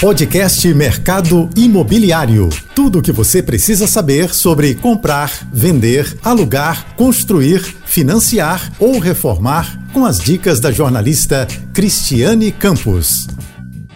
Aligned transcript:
Podcast 0.00 0.74
Mercado 0.74 1.48
Imobiliário. 1.56 2.50
Tudo 2.74 2.98
o 2.98 3.02
que 3.02 3.10
você 3.10 3.42
precisa 3.42 3.86
saber 3.86 4.34
sobre 4.34 4.74
comprar, 4.74 5.30
vender, 5.50 6.18
alugar, 6.22 6.94
construir, 6.96 7.60
financiar 7.86 8.70
ou 8.78 8.98
reformar 8.98 9.90
com 9.94 10.04
as 10.04 10.18
dicas 10.18 10.60
da 10.60 10.70
jornalista 10.70 11.48
Cristiane 11.72 12.52
Campos. 12.52 13.26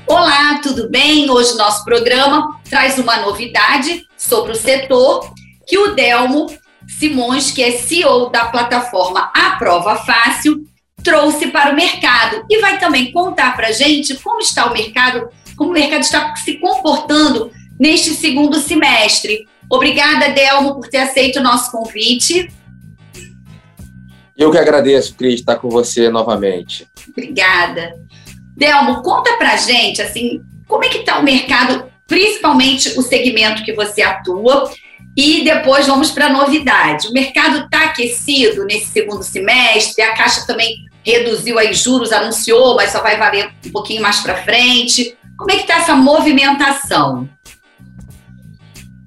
Olá, 0.06 0.58
tudo 0.62 0.88
bem? 0.88 1.28
Hoje 1.28 1.54
nosso 1.58 1.84
programa 1.84 2.58
traz 2.68 2.98
uma 2.98 3.18
novidade 3.18 4.06
sobre 4.16 4.52
o 4.52 4.56
setor 4.56 5.30
que 5.66 5.76
o 5.76 5.94
Delmo 5.94 6.46
Simões, 6.98 7.50
que 7.50 7.62
é 7.62 7.72
CEO 7.72 8.30
da 8.30 8.46
plataforma 8.46 9.30
A 9.34 9.50
Prova 9.58 9.96
Fácil, 9.96 10.64
trouxe 11.02 11.48
para 11.48 11.72
o 11.72 11.76
mercado 11.76 12.44
e 12.48 12.58
vai 12.58 12.78
também 12.78 13.12
contar 13.12 13.54
para 13.54 13.72
gente 13.72 14.14
como 14.16 14.40
está 14.40 14.66
o 14.66 14.72
mercado 14.72 15.28
como 15.60 15.72
o 15.72 15.74
mercado 15.74 16.00
está 16.00 16.34
se 16.36 16.54
comportando 16.54 17.52
neste 17.78 18.14
segundo 18.14 18.58
semestre. 18.58 19.46
Obrigada, 19.70 20.30
Delmo, 20.30 20.76
por 20.76 20.88
ter 20.88 20.96
aceito 20.96 21.38
o 21.38 21.42
nosso 21.42 21.70
convite. 21.70 22.50
Eu 24.34 24.50
que 24.50 24.56
agradeço, 24.56 25.14
Cris, 25.14 25.40
estar 25.40 25.56
com 25.56 25.68
você 25.68 26.08
novamente. 26.08 26.88
Obrigada. 27.10 27.92
Delmo, 28.56 29.02
conta 29.02 29.36
pra 29.36 29.58
gente, 29.58 30.00
assim, 30.00 30.40
como 30.66 30.82
é 30.82 30.88
que 30.88 30.98
está 30.98 31.18
o 31.18 31.22
mercado, 31.22 31.84
principalmente 32.06 32.98
o 32.98 33.02
segmento 33.02 33.62
que 33.62 33.74
você 33.74 34.00
atua, 34.00 34.72
e 35.14 35.44
depois 35.44 35.86
vamos 35.86 36.10
para 36.10 36.28
a 36.28 36.32
novidade. 36.32 37.08
O 37.08 37.12
mercado 37.12 37.64
está 37.66 37.84
aquecido 37.84 38.64
nesse 38.64 38.86
segundo 38.86 39.22
semestre, 39.22 40.02
a 40.02 40.14
Caixa 40.14 40.46
também 40.46 40.86
reduziu 41.04 41.58
aí 41.58 41.74
juros, 41.74 42.12
anunciou, 42.12 42.76
mas 42.76 42.92
só 42.92 43.02
vai 43.02 43.18
valer 43.18 43.50
um 43.66 43.70
pouquinho 43.70 44.00
mais 44.00 44.20
para 44.20 44.42
frente. 44.42 45.18
Como 45.40 45.50
é 45.52 45.54
que 45.54 45.62
está 45.62 45.78
essa 45.78 45.96
movimentação? 45.96 47.26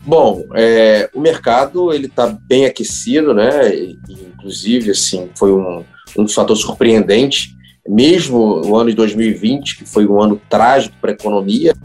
Bom, 0.03 0.47
é, 0.55 1.07
o 1.13 1.21
mercado 1.21 1.93
ele 1.93 2.07
está 2.07 2.25
bem 2.25 2.65
aquecido, 2.65 3.35
né? 3.35 3.71
Inclusive, 4.09 4.89
assim, 4.89 5.29
foi 5.35 5.53
um, 5.53 5.85
um 6.17 6.27
fator 6.27 6.57
surpreendente. 6.57 7.55
Mesmo 7.87 8.65
o 8.65 8.75
ano 8.75 8.89
de 8.89 8.95
2020, 8.95 9.77
que 9.77 9.85
foi 9.85 10.07
um 10.07 10.19
ano 10.19 10.41
trágico 10.49 10.95
para 10.99 11.11
a 11.11 11.13
economia, 11.13 11.75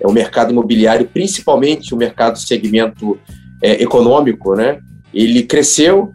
é, 0.00 0.06
o 0.06 0.10
mercado 0.10 0.52
imobiliário, 0.52 1.06
principalmente 1.06 1.92
o 1.92 1.98
mercado 1.98 2.38
segmento 2.38 3.20
é, 3.62 3.82
econômico, 3.82 4.54
né? 4.54 4.80
Ele 5.12 5.42
cresceu 5.42 6.14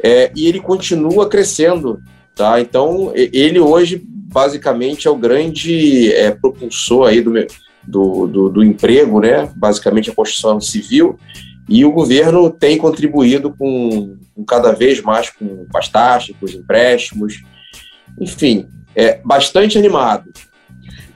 é, 0.00 0.30
e 0.36 0.46
ele 0.46 0.60
continua 0.60 1.28
crescendo, 1.28 2.00
tá? 2.36 2.60
Então, 2.60 3.10
ele 3.16 3.58
hoje 3.58 4.06
basicamente 4.36 5.08
é 5.08 5.10
o 5.10 5.16
grande 5.16 6.12
é, 6.12 6.30
propulsor 6.30 7.08
aí 7.08 7.22
do, 7.22 7.32
do, 7.82 8.26
do, 8.26 8.48
do, 8.50 8.62
emprego, 8.62 9.18
né? 9.18 9.50
basicamente 9.56 10.10
a 10.10 10.14
construção 10.14 10.60
civil, 10.60 11.18
e 11.66 11.86
o 11.86 11.90
governo 11.90 12.50
tem 12.50 12.76
contribuído 12.76 13.50
com, 13.56 14.14
com 14.34 14.44
cada 14.44 14.72
vez 14.72 15.00
mais 15.00 15.30
com, 15.30 15.64
com 15.64 15.78
as 15.78 15.88
taxas, 15.88 16.36
com 16.38 16.44
os 16.44 16.52
empréstimos, 16.52 17.42
enfim, 18.20 18.68
é 18.94 19.22
bastante 19.24 19.78
animado. 19.78 20.30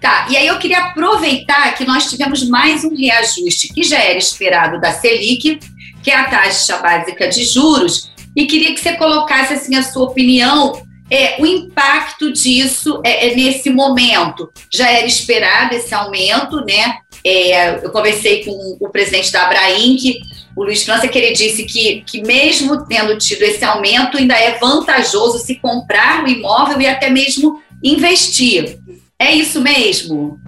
Tá, 0.01 0.27
e 0.31 0.37
aí 0.39 0.47
eu 0.47 0.59
queria 0.59 0.79
aproveitar 0.87 1.75
que 1.75 1.85
nós 1.85 2.09
tivemos 2.09 2.49
mais 2.49 2.85
um 2.85 2.97
reajuste 2.97 3.69
que 3.69 3.83
já 3.83 3.99
era 3.99 4.17
esperado 4.17 4.81
da 4.81 4.93
Selic, 4.93 5.61
que 6.03 6.11
é 6.11 6.17
a 6.17 6.25
taxa 6.25 6.79
básica 6.79 7.29
de 7.29 7.45
juros, 7.45 8.11
e 8.35 8.47
queria 8.47 8.73
que 8.73 8.81
você 8.81 8.95
colocasse 8.97 9.53
assim 9.53 9.77
a 9.77 9.83
sua 9.83 10.05
opinião 10.05 10.89
é, 11.11 11.41
o 11.41 11.47
impacto 11.47 12.33
disso 12.33 13.01
é, 13.05 13.29
é, 13.29 13.35
nesse 13.35 13.69
momento. 13.69 14.49
Já 14.73 14.91
era 14.91 15.07
esperado 15.07 15.75
esse 15.75 15.93
aumento, 15.93 16.65
né? 16.65 16.99
É, 17.25 17.85
eu 17.85 17.91
conversei 17.91 18.45
com 18.45 18.77
o 18.81 18.89
presidente 18.89 19.33
da 19.33 19.45
Abraim, 19.45 19.97
que 19.97 20.21
o 20.57 20.63
Luiz 20.63 20.85
França, 20.85 21.09
que 21.09 21.19
ele 21.19 21.33
disse 21.33 21.65
que, 21.65 22.03
que 22.03 22.23
mesmo 22.23 22.87
tendo 22.87 23.19
tido 23.19 23.43
esse 23.43 23.65
aumento, 23.65 24.17
ainda 24.17 24.35
é 24.35 24.59
vantajoso 24.59 25.39
se 25.39 25.57
comprar 25.57 26.25
o 26.25 26.29
imóvel 26.29 26.81
e 26.81 26.87
até 26.87 27.11
mesmo 27.11 27.61
investir. 27.83 28.79
É 29.19 29.33
isso 29.33 29.61
mesmo? 29.61 30.39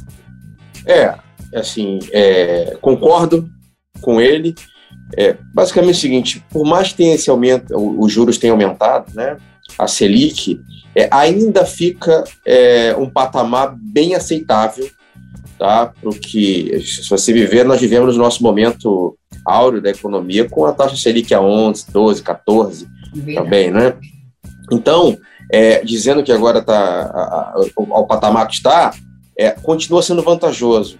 É, 0.86 1.14
assim, 1.54 1.98
é, 2.12 2.76
concordo 2.80 3.48
com 4.00 4.20
ele. 4.20 4.54
É, 5.16 5.36
basicamente 5.52 5.94
é 5.94 5.98
o 5.98 6.00
seguinte, 6.00 6.44
por 6.50 6.64
mais 6.64 6.88
que 6.88 6.94
tenha 6.94 7.14
esse 7.14 7.28
aumento, 7.28 7.74
os 7.76 8.10
juros 8.10 8.38
tenham 8.38 8.54
aumentado, 8.54 9.12
né? 9.14 9.36
A 9.78 9.86
Selic, 9.88 10.60
é, 10.94 11.08
ainda 11.10 11.64
fica 11.64 12.24
é, 12.46 12.94
um 12.96 13.08
patamar 13.08 13.74
bem 13.76 14.14
aceitável 14.14 14.88
tá? 15.58 15.86
para 15.86 16.10
o 16.10 16.14
que, 16.14 16.80
se 16.80 17.08
você 17.08 17.32
viver, 17.32 17.64
nós 17.64 17.80
vivemos 17.80 18.16
no 18.16 18.22
nosso 18.22 18.42
momento 18.42 19.16
áureo 19.44 19.80
da 19.80 19.90
economia 19.90 20.48
com 20.48 20.64
a 20.66 20.72
taxa 20.72 20.96
Selic 20.96 21.32
a 21.32 21.40
11, 21.40 21.86
12, 21.90 22.22
14 22.22 22.86
também, 23.34 23.70
né? 23.70 23.94
Então, 24.70 25.18
é, 25.50 25.84
dizendo 25.84 26.22
que 26.22 26.32
agora 26.32 26.60
está 26.60 27.52
ao 27.90 28.06
patamar 28.06 28.46
que 28.48 28.54
está, 28.54 28.92
é, 29.36 29.50
continua 29.50 30.02
sendo 30.02 30.22
vantajoso. 30.22 30.98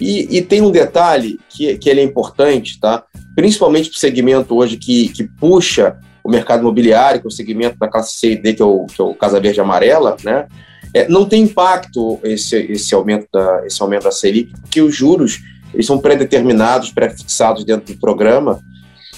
E, 0.00 0.38
e, 0.38 0.42
tem 0.42 0.62
um 0.62 0.70
detalhe 0.70 1.40
que, 1.50 1.76
que 1.76 1.90
ele 1.90 2.00
é 2.00 2.04
importante, 2.04 2.78
tá? 2.78 3.04
principalmente 3.34 3.90
para 3.90 3.96
o 3.96 4.00
segmento 4.00 4.56
hoje 4.56 4.76
que, 4.76 5.08
que 5.08 5.24
puxa 5.24 5.98
o 6.28 6.30
mercado 6.30 6.60
imobiliário, 6.60 7.20
que 7.22 7.26
é 7.26 7.28
o 7.28 7.32
segmento 7.32 7.78
da 7.78 7.88
classe 7.88 8.18
C 8.18 8.32
e 8.32 8.36
D, 8.36 8.52
que 8.52 8.60
é 8.60 8.64
o, 8.64 8.84
que 8.84 9.00
é 9.00 9.04
o 9.04 9.14
Casa 9.14 9.40
Verde 9.40 9.62
Amarela, 9.62 10.14
né? 10.22 10.46
É, 10.92 11.08
não 11.08 11.24
tem 11.24 11.44
impacto 11.44 12.20
esse, 12.22 12.54
esse, 12.70 12.94
aumento 12.94 13.26
da, 13.32 13.66
esse 13.66 13.82
aumento 13.82 14.04
da 14.04 14.10
Selic, 14.10 14.52
que 14.70 14.82
os 14.82 14.94
juros 14.94 15.40
eles 15.72 15.86
são 15.86 15.98
pré-determinados, 15.98 16.92
pré-fixados 16.92 17.64
dentro 17.64 17.94
do 17.94 17.98
programa. 17.98 18.60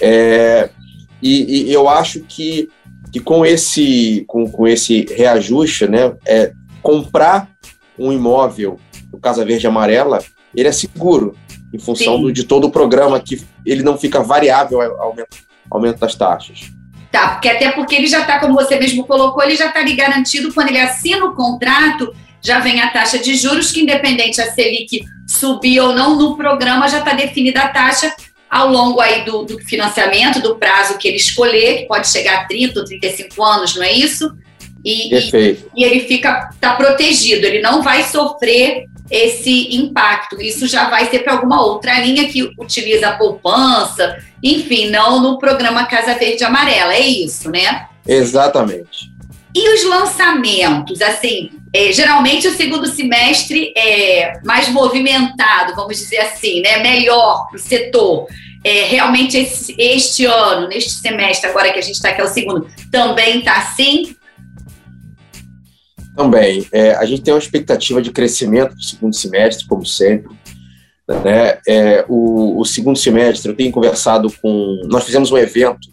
É, 0.00 0.70
e, 1.20 1.68
e, 1.68 1.72
eu 1.72 1.88
acho 1.88 2.20
que, 2.20 2.68
que 3.12 3.18
com, 3.18 3.44
esse, 3.44 4.24
com, 4.28 4.48
com 4.48 4.66
esse 4.68 5.04
reajuste, 5.12 5.88
né, 5.88 6.12
é, 6.24 6.52
comprar 6.80 7.50
um 7.98 8.12
imóvel 8.12 8.78
do 9.10 9.18
Casa 9.18 9.44
Verde 9.44 9.66
Amarela, 9.66 10.20
ele 10.54 10.68
é 10.68 10.72
seguro, 10.72 11.34
em 11.74 11.78
função 11.78 12.20
do, 12.20 12.32
de 12.32 12.44
todo 12.44 12.68
o 12.68 12.70
programa, 12.70 13.18
que 13.18 13.44
ele 13.66 13.82
não 13.82 13.98
fica 13.98 14.22
variável 14.22 14.80
ao 14.80 15.00
aumento, 15.02 15.36
aumento 15.68 15.98
das 15.98 16.14
taxas. 16.14 16.70
Tá, 17.10 17.28
porque 17.30 17.48
até 17.48 17.72
porque 17.72 17.96
ele 17.96 18.06
já 18.06 18.20
está, 18.20 18.38
como 18.38 18.54
você 18.54 18.78
mesmo 18.78 19.04
colocou, 19.04 19.42
ele 19.42 19.56
já 19.56 19.66
está 19.66 19.80
ali 19.80 19.94
garantido 19.94 20.54
quando 20.54 20.68
ele 20.68 20.78
assina 20.78 21.24
o 21.26 21.34
contrato, 21.34 22.14
já 22.40 22.60
vem 22.60 22.80
a 22.80 22.90
taxa 22.90 23.18
de 23.18 23.34
juros, 23.34 23.72
que 23.72 23.80
independente 23.80 24.40
a 24.40 24.50
Selic 24.52 25.02
subir 25.26 25.80
ou 25.80 25.92
não, 25.92 26.16
no 26.16 26.36
programa 26.36 26.88
já 26.88 26.98
está 26.98 27.12
definida 27.12 27.62
a 27.62 27.68
taxa 27.68 28.14
ao 28.48 28.68
longo 28.68 29.00
aí 29.00 29.24
do, 29.24 29.44
do, 29.44 29.58
financiamento, 29.60 30.40
do 30.40 30.56
prazo 30.56 30.98
que 30.98 31.06
ele 31.06 31.16
escolher, 31.16 31.78
que 31.78 31.86
pode 31.86 32.08
chegar 32.08 32.40
a 32.40 32.44
30 32.46 32.80
ou 32.80 32.84
35 32.84 33.44
anos, 33.44 33.76
não 33.76 33.82
é 33.82 33.92
isso? 33.92 34.32
E, 34.84 35.14
e, 35.14 35.58
e 35.76 35.84
ele 35.84 36.00
fica 36.00 36.50
tá 36.60 36.74
protegido, 36.74 37.46
ele 37.46 37.60
não 37.60 37.82
vai 37.82 38.02
sofrer 38.04 38.86
esse 39.10 39.74
impacto. 39.74 40.40
Isso 40.40 40.66
já 40.66 40.88
vai 40.88 41.10
ser 41.10 41.20
para 41.20 41.34
alguma 41.34 41.62
outra 41.62 41.98
linha 42.00 42.28
que 42.28 42.50
utiliza 42.58 43.08
a 43.08 43.16
poupança, 43.16 44.16
enfim, 44.42 44.88
não 44.88 45.20
no 45.20 45.38
programa 45.38 45.86
Casa 45.86 46.14
Verde 46.14 46.44
Amarela, 46.44 46.94
é 46.94 47.06
isso, 47.06 47.50
né? 47.50 47.86
Exatamente. 48.06 49.10
E 49.54 49.74
os 49.74 49.84
lançamentos, 49.84 51.02
assim, 51.02 51.50
é, 51.74 51.92
geralmente 51.92 52.46
o 52.46 52.56
segundo 52.56 52.86
semestre 52.86 53.72
é 53.76 54.34
mais 54.44 54.68
movimentado, 54.68 55.74
vamos 55.74 55.98
dizer 55.98 56.18
assim, 56.18 56.60
né? 56.60 56.78
Melhor 56.78 57.48
para 57.48 57.56
o 57.56 57.58
setor. 57.58 58.26
É, 58.62 58.84
realmente 58.84 59.36
esse, 59.38 59.74
este 59.76 60.24
ano, 60.24 60.68
neste 60.68 60.90
semestre, 60.90 61.48
agora 61.50 61.72
que 61.72 61.78
a 61.78 61.82
gente 61.82 61.94
está 61.94 62.10
aqui, 62.10 62.20
é 62.20 62.24
o 62.24 62.28
segundo, 62.28 62.68
também 62.92 63.38
está 63.38 63.56
assim? 63.56 64.14
Também. 66.20 66.66
É, 66.70 66.94
a 66.96 67.06
gente 67.06 67.22
tem 67.22 67.32
uma 67.32 67.40
expectativa 67.40 68.02
de 68.02 68.12
crescimento 68.12 68.74
no 68.74 68.82
segundo 68.82 69.16
semestre, 69.16 69.66
como 69.66 69.86
sempre. 69.86 70.36
Né? 71.08 71.58
É, 71.66 72.04
o, 72.06 72.60
o, 72.60 72.64
segundo 72.66 72.98
semestre, 72.98 73.50
eu 73.50 73.56
tenho 73.56 73.72
conversado 73.72 74.30
com. 74.42 74.82
Nós 74.84 75.04
fizemos 75.04 75.32
um 75.32 75.38
evento 75.38 75.88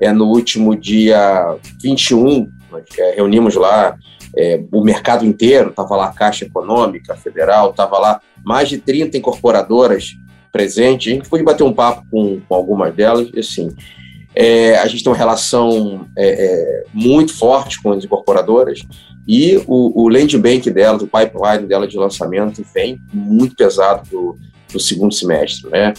é, 0.00 0.12
no 0.12 0.26
último 0.26 0.74
dia 0.74 1.56
21, 1.80 2.48
nós, 2.68 2.82
é, 2.98 3.14
reunimos 3.14 3.54
lá 3.54 3.96
é, 4.36 4.60
o 4.72 4.82
mercado 4.82 5.24
inteiro, 5.24 5.70
estava 5.70 5.94
lá 5.94 6.06
a 6.06 6.12
Caixa 6.12 6.44
Econômica 6.44 7.14
Federal, 7.14 7.70
estava 7.70 7.96
lá 7.96 8.20
mais 8.44 8.68
de 8.68 8.78
30 8.78 9.18
incorporadoras 9.18 10.16
presentes. 10.50 11.12
A 11.12 11.14
gente 11.14 11.28
foi 11.28 11.44
bater 11.44 11.62
um 11.62 11.72
papo 11.72 12.04
com, 12.10 12.40
com 12.40 12.54
algumas 12.56 12.92
delas, 12.92 13.30
e 13.32 13.38
assim. 13.38 13.72
É, 14.32 14.78
a 14.78 14.86
gente 14.86 15.02
tem 15.02 15.12
uma 15.12 15.18
relação 15.18 16.06
é, 16.16 16.28
é, 16.28 16.84
muito 16.94 17.36
forte 17.36 17.82
com 17.82 17.90
as 17.90 18.04
incorporadoras 18.04 18.80
e 19.26 19.56
o, 19.66 20.02
o 20.02 20.08
land 20.08 20.36
bank 20.38 20.70
dela, 20.70 20.98
o 20.98 21.06
pipeline 21.06 21.66
dela 21.66 21.86
de 21.86 21.96
lançamento 21.96 22.64
vem 22.74 22.98
muito 23.12 23.54
pesado 23.54 24.08
do, 24.10 24.38
do 24.72 24.80
segundo 24.80 25.14
semestre. 25.14 25.70
Né? 25.70 25.94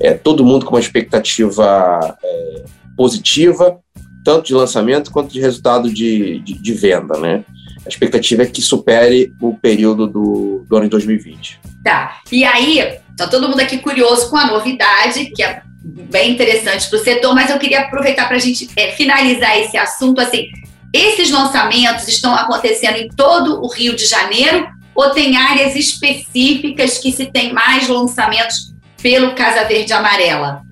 É, 0.00 0.14
todo 0.14 0.44
mundo 0.44 0.64
com 0.64 0.74
uma 0.74 0.80
expectativa 0.80 2.16
é, 2.22 2.64
positiva, 2.96 3.78
tanto 4.24 4.46
de 4.46 4.54
lançamento 4.54 5.10
quanto 5.10 5.32
de 5.32 5.40
resultado 5.40 5.92
de, 5.92 6.40
de, 6.40 6.54
de, 6.54 6.72
venda. 6.72 7.18
Né? 7.18 7.44
a 7.84 7.88
expectativa 7.88 8.42
é 8.42 8.46
que 8.46 8.60
supere 8.60 9.32
o 9.40 9.54
período 9.54 10.06
do, 10.06 10.64
do 10.68 10.76
ano 10.76 10.84
de 10.84 10.90
2020. 10.90 11.60
Tá. 11.82 12.20
E 12.30 12.44
aí, 12.44 12.98
tá 13.16 13.26
todo 13.26 13.48
mundo 13.48 13.60
aqui 13.60 13.78
curioso 13.78 14.28
com 14.28 14.36
a 14.36 14.46
novidade, 14.46 15.26
que 15.34 15.42
é 15.42 15.62
bem 15.82 16.32
interessante 16.32 16.88
para 16.88 16.98
o 16.98 17.02
setor, 17.02 17.34
mas 17.34 17.50
eu 17.50 17.58
queria 17.58 17.80
aproveitar 17.80 18.26
para 18.26 18.36
a 18.36 18.40
gente 18.40 18.68
é, 18.76 18.92
finalizar 18.92 19.58
esse 19.58 19.76
assunto 19.76 20.20
assim. 20.20 20.48
Esses 20.92 21.30
lançamentos 21.30 22.08
estão 22.08 22.34
acontecendo 22.34 22.96
em 22.96 23.08
todo 23.08 23.62
o 23.62 23.68
Rio 23.68 23.94
de 23.94 24.06
Janeiro 24.06 24.66
ou 24.94 25.10
tem 25.10 25.36
áreas 25.36 25.76
específicas 25.76 26.98
que 26.98 27.12
se 27.12 27.26
tem 27.26 27.52
mais 27.52 27.88
lançamentos 27.88 28.74
pelo 29.00 29.34
Casa 29.34 29.64
Verde 29.64 29.92
Amarela? 29.92 30.62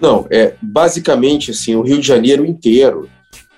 Não, 0.00 0.26
é 0.30 0.54
basicamente 0.62 1.50
assim, 1.50 1.74
o 1.74 1.82
Rio 1.82 2.00
de 2.00 2.06
Janeiro 2.06 2.44
inteiro 2.44 3.08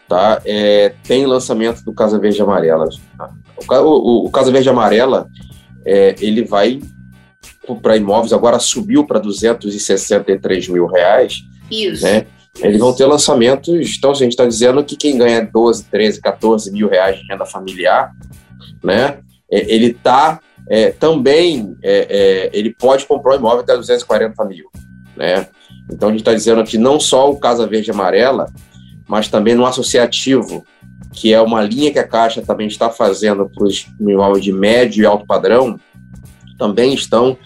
tá, 0.08 0.40
é, 0.44 0.94
tem 1.04 1.26
lançamento 1.26 1.84
do 1.84 1.92
Casa 1.92 2.18
Verde 2.18 2.40
Amarela. 2.40 2.88
O, 3.56 3.74
o, 3.74 4.26
o 4.26 4.30
Casa 4.30 4.50
Verde 4.50 4.68
Amarela 4.68 5.28
é, 5.84 6.14
ele 6.20 6.44
vai 6.44 6.80
para 7.82 7.96
imóveis, 7.96 8.32
agora 8.32 8.58
subiu 8.58 9.04
para 9.06 9.18
263 9.18 10.68
mil 10.68 10.86
reais. 10.86 11.42
Isso. 11.70 12.02
Né? 12.02 12.26
Eles 12.60 12.78
vão 12.78 12.94
ter 12.94 13.06
lançamentos, 13.06 13.96
então 13.96 14.10
a 14.10 14.14
gente 14.14 14.32
está 14.32 14.46
dizendo 14.46 14.82
que 14.84 14.96
quem 14.96 15.16
ganha 15.16 15.40
12, 15.40 15.84
13, 15.84 16.20
14 16.20 16.72
mil 16.72 16.88
reais 16.88 17.18
de 17.18 17.26
renda 17.26 17.44
familiar, 17.44 18.12
né? 18.82 19.18
É, 19.50 19.72
ele 19.72 19.86
está 19.86 20.40
é, 20.68 20.90
também, 20.90 21.76
é, 21.82 22.06
é, 22.10 22.50
ele 22.52 22.74
pode 22.74 23.06
comprar 23.06 23.34
um 23.34 23.38
imóvel 23.38 23.60
até 23.60 23.74
240 23.74 24.44
mil, 24.44 24.66
né? 25.16 25.46
Então 25.90 26.08
a 26.08 26.12
gente 26.12 26.20
está 26.20 26.34
dizendo 26.34 26.60
aqui 26.60 26.76
não 26.76 27.00
só 27.00 27.30
o 27.30 27.38
Casa 27.38 27.66
Verde 27.66 27.90
Amarela, 27.90 28.52
mas 29.06 29.28
também 29.28 29.54
no 29.54 29.64
associativo, 29.64 30.64
que 31.12 31.32
é 31.32 31.40
uma 31.40 31.62
linha 31.62 31.90
que 31.90 31.98
a 31.98 32.06
Caixa 32.06 32.42
também 32.42 32.66
está 32.66 32.90
fazendo 32.90 33.48
para 33.48 33.64
os 33.64 33.86
imóveis 33.98 34.44
de 34.44 34.52
médio 34.52 35.02
e 35.02 35.06
alto 35.06 35.26
padrão, 35.26 35.80
também 36.58 36.92
estão 36.92 37.38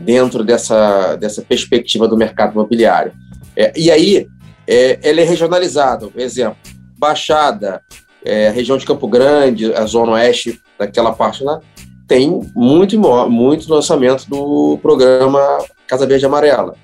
dentro 0.00 0.42
dessa, 0.42 1.14
dessa 1.16 1.42
perspectiva 1.42 2.08
do 2.08 2.16
mercado 2.16 2.52
imobiliário. 2.52 3.12
É, 3.56 3.72
e 3.76 3.90
aí, 3.90 4.26
é, 4.66 4.98
ele 5.02 5.20
é 5.20 5.24
regionalizado. 5.24 6.12
Exemplo, 6.16 6.56
Baixada, 6.98 7.82
é, 8.24 8.50
região 8.50 8.78
de 8.78 8.86
Campo 8.86 9.06
Grande, 9.06 9.72
a 9.74 9.84
zona 9.84 10.12
oeste 10.12 10.60
daquela 10.78 11.12
parte 11.12 11.44
lá, 11.44 11.60
tem 12.06 12.40
muito, 12.54 12.98
muito 13.30 13.72
lançamento 13.72 14.28
do 14.28 14.78
programa 14.82 15.40
Casa 15.86 16.06
Verde 16.06 16.26
Amarela. 16.26 16.74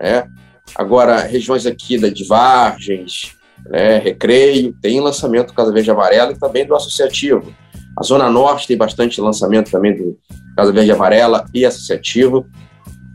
Né? 0.00 0.26
Agora, 0.74 1.20
regiões 1.20 1.66
aqui 1.66 1.98
da 1.98 2.08
de 2.08 2.24
Vargens, 2.24 3.36
né, 3.66 3.98
Recreio, 3.98 4.74
tem 4.80 5.00
lançamento 5.00 5.48
do 5.48 5.54
Casa 5.54 5.72
Verde 5.72 5.90
Amarela 5.90 6.32
e 6.32 6.38
também 6.38 6.66
do 6.66 6.74
Associativo. 6.74 7.54
A 7.98 8.02
Zona 8.02 8.28
Norte 8.28 8.66
tem 8.66 8.76
bastante 8.76 9.20
lançamento 9.20 9.70
também 9.70 9.96
do 9.96 10.18
Casa 10.56 10.72
Verde 10.72 10.92
Amarela 10.92 11.46
e 11.54 11.64
Associativo. 11.64 12.46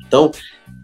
Então, 0.07 0.31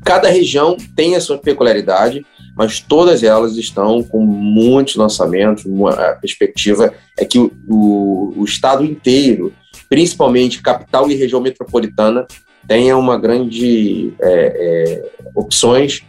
cada 0.05 0.29
região 0.29 0.77
tem 0.95 1.15
a 1.15 1.21
sua 1.21 1.37
peculiaridade, 1.37 2.25
mas 2.57 2.80
todas 2.80 3.21
elas 3.21 3.56
estão 3.56 4.01
com 4.01 4.25
muitos 4.25 4.95
lançamentos. 4.95 5.63
A 5.98 6.13
perspectiva 6.13 6.92
é 7.15 7.24
que 7.24 7.38
o, 7.38 7.51
o, 7.68 8.33
o 8.38 8.44
estado 8.44 8.83
inteiro, 8.83 9.54
principalmente 9.88 10.62
capital 10.62 11.09
e 11.09 11.15
região 11.15 11.39
metropolitana, 11.39 12.25
tenha 12.68 12.98
uma 12.98 13.18
grande 13.18 14.12
é, 14.19 14.30
é, 14.30 15.30
opções 15.36 16.04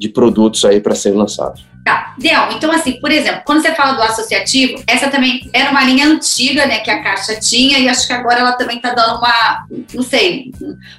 de 0.00 0.08
produtos 0.08 0.64
aí 0.64 0.80
para 0.80 0.94
serem 0.94 1.18
lançados. 1.18 1.68
Tá, 1.84 2.14
Del, 2.18 2.52
então 2.52 2.70
assim, 2.72 3.00
por 3.00 3.10
exemplo, 3.10 3.42
quando 3.44 3.62
você 3.62 3.74
fala 3.74 3.92
do 3.92 4.02
associativo, 4.02 4.82
essa 4.86 5.08
também 5.08 5.48
era 5.52 5.70
uma 5.70 5.82
linha 5.82 6.06
antiga, 6.06 6.66
né, 6.66 6.78
que 6.80 6.90
a 6.90 7.02
Caixa 7.02 7.38
tinha, 7.40 7.78
e 7.78 7.88
acho 7.88 8.06
que 8.06 8.12
agora 8.12 8.40
ela 8.40 8.52
também 8.52 8.76
está 8.76 8.92
dando 8.92 9.18
uma, 9.18 9.66
não 9.94 10.02
sei, 10.02 10.52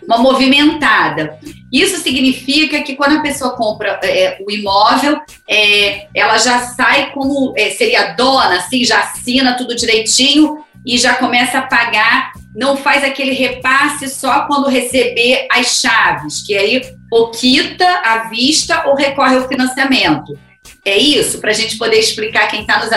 uma 0.04 0.18
movimentada. 0.18 1.38
Isso 1.72 1.98
significa 1.98 2.82
que 2.82 2.96
quando 2.96 3.18
a 3.18 3.22
pessoa 3.22 3.56
compra 3.56 4.00
é, 4.04 4.38
o 4.46 4.52
imóvel, 4.52 5.20
é, 5.48 6.08
ela 6.16 6.38
já 6.38 6.60
sai 6.60 7.12
como, 7.12 7.54
é, 7.58 7.70
seria 7.72 8.14
dona, 8.14 8.58
assim, 8.58 8.84
já 8.84 9.02
assina 9.02 9.56
tudo 9.56 9.76
direitinho 9.76 10.64
e 10.86 10.98
já 10.98 11.14
começa 11.16 11.60
a 11.60 11.64
pagar, 11.64 12.31
não 12.56 12.76
faz 12.76 13.04
aquele 13.04 13.32
repasse 13.32 14.10
só 14.10 14.46
quando 14.46 14.68
receber 14.70 15.48
as 15.52 15.80
chaves, 15.80 16.44
que 16.44 16.56
aí 16.56 16.82
ou 17.12 17.32
quita 17.32 17.86
à 17.86 18.30
vista 18.30 18.88
ou 18.88 18.96
recorre 18.96 19.38
ao 19.38 19.48
financiamento. 19.48 20.38
É 20.86 20.98
isso? 20.98 21.40
Para 21.40 21.52
a 21.52 21.54
gente 21.54 21.78
poder 21.78 21.98
explicar 21.98 22.48
quem 22.48 22.62
está 22.62 22.80
nos, 22.80 22.90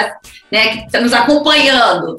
né, 0.51 0.87
tá 0.91 1.01
nos 1.01 1.13
acompanhando. 1.13 2.17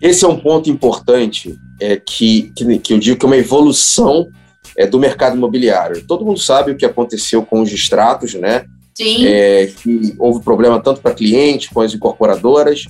Esse 0.00 0.24
é 0.24 0.28
um 0.28 0.38
ponto 0.38 0.68
importante 0.68 1.58
é, 1.80 1.96
que, 1.96 2.52
que, 2.54 2.78
que 2.78 2.92
eu 2.92 2.98
digo 2.98 3.18
que 3.18 3.24
é 3.24 3.28
uma 3.28 3.36
evolução 3.36 4.28
é, 4.76 4.86
do 4.86 4.98
mercado 4.98 5.36
imobiliário. 5.36 6.04
Todo 6.06 6.24
mundo 6.24 6.38
sabe 6.38 6.72
o 6.72 6.76
que 6.76 6.84
aconteceu 6.84 7.44
com 7.44 7.62
os 7.62 7.70
distratos, 7.70 8.34
né? 8.34 8.66
Sim. 8.94 9.26
É, 9.26 9.66
que 9.66 10.14
houve 10.18 10.42
problema 10.42 10.80
tanto 10.80 11.00
para 11.00 11.14
cliente, 11.14 11.70
com 11.70 11.80
as 11.80 11.94
incorporadoras. 11.94 12.84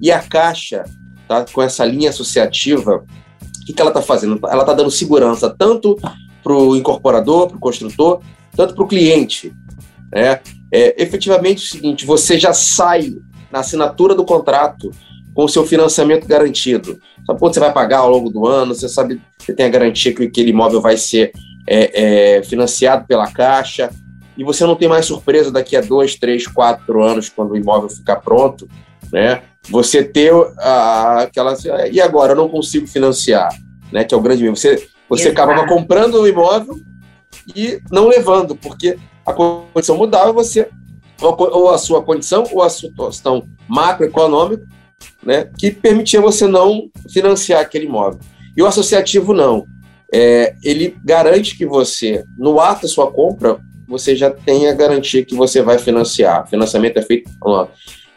E 0.00 0.10
a 0.10 0.20
Caixa, 0.20 0.84
tá, 1.28 1.44
com 1.52 1.62
essa 1.62 1.84
linha 1.84 2.10
associativa, 2.10 3.04
o 3.04 3.66
que, 3.66 3.72
que 3.72 3.80
ela 3.80 3.90
está 3.90 4.02
fazendo? 4.02 4.38
Ela 4.46 4.62
está 4.62 4.74
dando 4.74 4.90
segurança 4.90 5.48
tanto 5.48 5.96
para 6.42 6.52
o 6.52 6.76
incorporador, 6.76 7.48
para 7.48 7.56
o 7.56 7.60
construtor, 7.60 8.20
tanto 8.54 8.74
para 8.74 8.84
o 8.84 8.88
cliente. 8.88 9.52
Né? 10.12 10.40
É, 10.72 11.02
efetivamente 11.02 11.62
é 11.62 11.64
o 11.64 11.68
seguinte: 11.68 12.06
você 12.06 12.38
já 12.38 12.52
sai 12.52 13.14
na 13.50 13.60
assinatura 13.60 14.14
do 14.14 14.24
contrato 14.24 14.90
com 15.34 15.44
o 15.44 15.48
seu 15.48 15.66
financiamento 15.66 16.26
garantido. 16.26 16.98
Sabe 17.26 17.38
quanto 17.38 17.54
você 17.54 17.60
vai 17.60 17.72
pagar 17.72 17.98
ao 17.98 18.10
longo 18.10 18.30
do 18.30 18.46
ano? 18.46 18.74
Você 18.74 18.88
sabe, 18.88 19.20
você 19.38 19.52
tem 19.54 19.66
a 19.66 19.70
garantia 19.70 20.14
que 20.14 20.24
aquele 20.24 20.50
imóvel 20.50 20.80
vai 20.80 20.96
ser 20.96 21.32
é, 21.66 22.36
é, 22.36 22.42
financiado 22.42 23.06
pela 23.06 23.30
Caixa. 23.30 23.90
E 24.36 24.44
você 24.44 24.64
não 24.64 24.74
tem 24.74 24.88
mais 24.88 25.06
surpresa 25.06 25.50
daqui 25.50 25.76
a 25.76 25.80
dois, 25.80 26.16
três, 26.16 26.46
quatro 26.46 27.02
anos, 27.02 27.28
quando 27.28 27.52
o 27.52 27.56
imóvel 27.56 27.88
ficar 27.88 28.16
pronto, 28.16 28.68
né? 29.12 29.42
Você 29.70 30.04
ter 30.04 30.32
a, 30.58 31.22
aquela. 31.22 31.56
E 31.90 32.00
agora? 32.00 32.32
Eu 32.32 32.36
não 32.36 32.48
consigo 32.48 32.86
financiar, 32.86 33.48
né? 33.90 34.04
Que 34.04 34.14
é 34.14 34.16
o 34.16 34.20
grande 34.20 34.48
Você, 34.48 34.88
você 35.08 35.28
acabava 35.28 35.66
comprando 35.66 36.20
o 36.20 36.28
imóvel 36.28 36.78
e 37.54 37.80
não 37.90 38.08
levando, 38.08 38.54
porque 38.54 38.98
a 39.24 39.32
condição 39.32 39.96
mudava, 39.96 40.32
você 40.32 40.68
ou 41.20 41.70
a 41.70 41.78
sua 41.78 42.02
condição 42.02 42.44
ou 42.52 42.62
a 42.62 42.68
situação 42.68 43.46
macroeconômica, 43.68 44.66
né, 45.22 45.48
que 45.58 45.70
permitia 45.70 46.20
você 46.20 46.46
não 46.46 46.90
financiar 47.10 47.60
aquele 47.60 47.86
imóvel. 47.86 48.20
E 48.56 48.62
o 48.62 48.66
associativo 48.66 49.32
não. 49.32 49.66
É, 50.12 50.54
ele 50.62 50.96
garante 51.04 51.56
que 51.56 51.66
você, 51.66 52.24
no 52.36 52.60
ato 52.60 52.82
da 52.82 52.88
sua 52.88 53.10
compra, 53.10 53.58
você 53.86 54.14
já 54.14 54.30
tenha 54.30 54.70
a 54.70 54.74
garantia 54.74 55.24
que 55.24 55.34
você 55.34 55.60
vai 55.60 55.78
financiar. 55.78 56.44
O 56.44 56.46
financiamento 56.48 56.98
é 56.98 57.02
feito. 57.02 57.30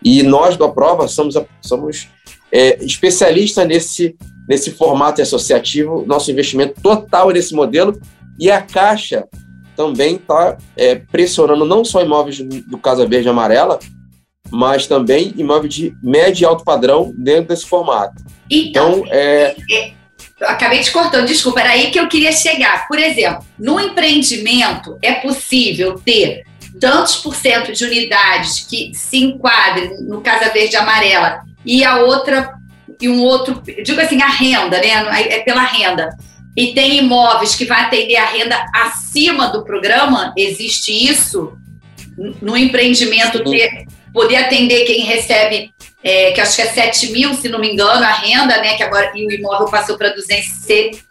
E 0.03 0.23
nós, 0.23 0.55
do 0.55 0.63
Aprova, 0.63 1.07
somos, 1.07 1.35
somos 1.61 2.07
é, 2.51 2.83
especialistas 2.83 3.67
nesse, 3.67 4.15
nesse 4.47 4.71
formato 4.71 5.21
associativo. 5.21 6.05
Nosso 6.05 6.31
investimento 6.31 6.79
total 6.81 7.31
é 7.31 7.33
nesse 7.33 7.53
modelo. 7.53 7.99
E 8.39 8.51
a 8.51 8.61
Caixa 8.61 9.27
também 9.75 10.15
está 10.15 10.57
é, 10.75 10.95
pressionando 10.95 11.65
não 11.65 11.83
só 11.83 12.01
imóveis 12.01 12.39
do 12.39 12.77
Casa 12.77 13.05
Verde 13.05 13.29
Amarela, 13.29 13.79
mas 14.49 14.87
também 14.87 15.33
imóveis 15.37 15.73
de 15.73 15.93
médio 16.01 16.43
e 16.43 16.45
alto 16.45 16.63
padrão 16.63 17.13
dentro 17.17 17.49
desse 17.49 17.65
formato. 17.65 18.23
Então, 18.49 18.99
então 18.99 19.05
é... 19.09 19.55
é 19.71 19.97
acabei 20.41 20.79
te 20.79 20.91
cortando, 20.91 21.27
desculpa, 21.27 21.61
era 21.61 21.71
aí 21.71 21.91
que 21.91 21.99
eu 21.99 22.07
queria 22.07 22.31
chegar. 22.31 22.87
Por 22.87 22.97
exemplo, 22.97 23.43
no 23.57 23.79
empreendimento 23.79 24.97
é 25.01 25.13
possível 25.13 25.99
ter 25.99 26.43
tantos 26.79 27.17
por 27.17 27.35
cento 27.35 27.71
de 27.71 27.85
unidades 27.85 28.65
que 28.69 28.91
se 28.93 29.17
enquadrem 29.17 30.01
no 30.01 30.21
Casa 30.21 30.51
Verde 30.51 30.75
Amarela 30.75 31.41
e 31.65 31.83
a 31.83 31.97
outra 31.97 32.53
e 32.99 33.07
um 33.07 33.21
outro, 33.21 33.61
digo 33.83 34.01
assim, 34.01 34.21
a 34.21 34.27
renda, 34.27 34.79
né? 34.79 34.89
É 35.29 35.39
pela 35.41 35.61
renda 35.61 36.09
e 36.57 36.73
tem 36.73 36.97
imóveis 36.97 37.53
que 37.53 37.65
vai 37.65 37.83
atender 37.83 38.15
a 38.15 38.25
renda 38.25 38.65
acima 38.73 39.49
do 39.49 39.63
programa, 39.63 40.33
existe 40.35 40.91
isso 40.91 41.55
no 42.41 42.57
empreendimento 42.57 43.43
ter, 43.43 43.85
poder 44.11 44.37
atender 44.37 44.83
quem 44.85 45.01
recebe, 45.03 45.71
é, 46.03 46.31
que 46.31 46.41
acho 46.41 46.55
que 46.55 46.63
é 46.63 46.65
7 46.65 47.11
mil, 47.11 47.35
se 47.35 47.47
não 47.47 47.59
me 47.59 47.71
engano, 47.71 48.03
a 48.03 48.11
renda, 48.11 48.59
né? 48.59 48.75
Que 48.75 48.81
agora 48.81 49.11
e 49.13 49.27
o 49.27 49.31
imóvel 49.31 49.69
passou 49.69 49.99
para 49.99 50.09
260. 50.09 51.05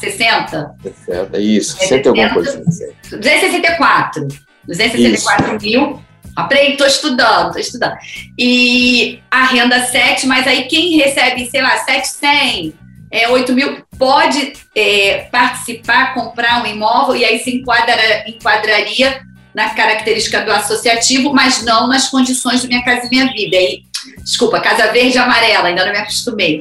60? 0.00 0.74
60, 0.82 1.38
isso, 1.38 1.78
60 1.78 2.08
alguma 2.08 2.30
coisa. 2.30 2.60
264. 3.08 4.26
264 4.66 5.56
isso. 5.56 5.66
mil. 5.66 6.02
Aprendi, 6.34 6.72
estou 6.72 6.86
estudando, 6.86 7.48
estou 7.48 7.60
estudando. 7.60 7.96
E 8.38 9.20
a 9.30 9.44
renda 9.44 9.84
7, 9.84 10.26
mas 10.26 10.46
aí 10.46 10.64
quem 10.64 10.96
recebe, 10.96 11.48
sei 11.50 11.60
lá, 11.60 11.76
700, 11.78 12.72
é, 13.10 13.28
8 13.28 13.52
mil, 13.52 13.84
pode 13.98 14.54
é, 14.74 15.28
participar, 15.30 16.14
comprar 16.14 16.62
um 16.62 16.66
imóvel 16.66 17.16
e 17.16 17.24
aí 17.24 17.38
se 17.38 17.56
enquadra, 17.56 18.24
enquadraria 18.26 19.20
na 19.54 19.70
característica 19.70 20.40
do 20.40 20.50
associativo, 20.50 21.34
mas 21.34 21.62
não 21.62 21.86
nas 21.86 22.08
condições 22.08 22.62
do 22.62 22.68
Minha 22.68 22.82
Casa 22.82 23.08
Minha 23.10 23.26
Vida. 23.26 23.56
E 23.56 23.82
Desculpa, 24.22 24.60
Casa 24.60 24.90
Verde 24.92 25.16
e 25.16 25.18
Amarela, 25.18 25.68
ainda 25.68 25.84
não 25.84 25.92
me 25.92 25.98
acostumei. 25.98 26.60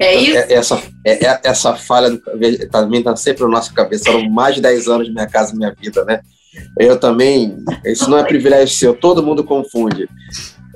É 0.00 0.14
isso? 0.14 0.36
É, 0.36 0.52
essa, 0.52 0.82
é, 1.04 1.26
é, 1.26 1.40
essa 1.44 1.74
falha 1.74 2.10
do, 2.10 2.20
também 2.70 3.00
está 3.00 3.16
sempre 3.16 3.42
na 3.42 3.50
nossa 3.50 3.72
cabeça. 3.72 4.10
Foram 4.10 4.30
mais 4.30 4.54
de 4.54 4.60
10 4.60 4.88
anos 4.88 5.06
de 5.06 5.12
Minha 5.12 5.26
Casa 5.26 5.54
Minha 5.54 5.74
Vida, 5.78 6.04
né? 6.04 6.20
Eu 6.78 6.98
também. 6.98 7.58
Isso 7.84 8.08
não 8.08 8.18
é 8.18 8.24
privilégio 8.24 8.76
seu, 8.76 8.94
todo 8.94 9.22
mundo 9.22 9.44
confunde. 9.44 10.08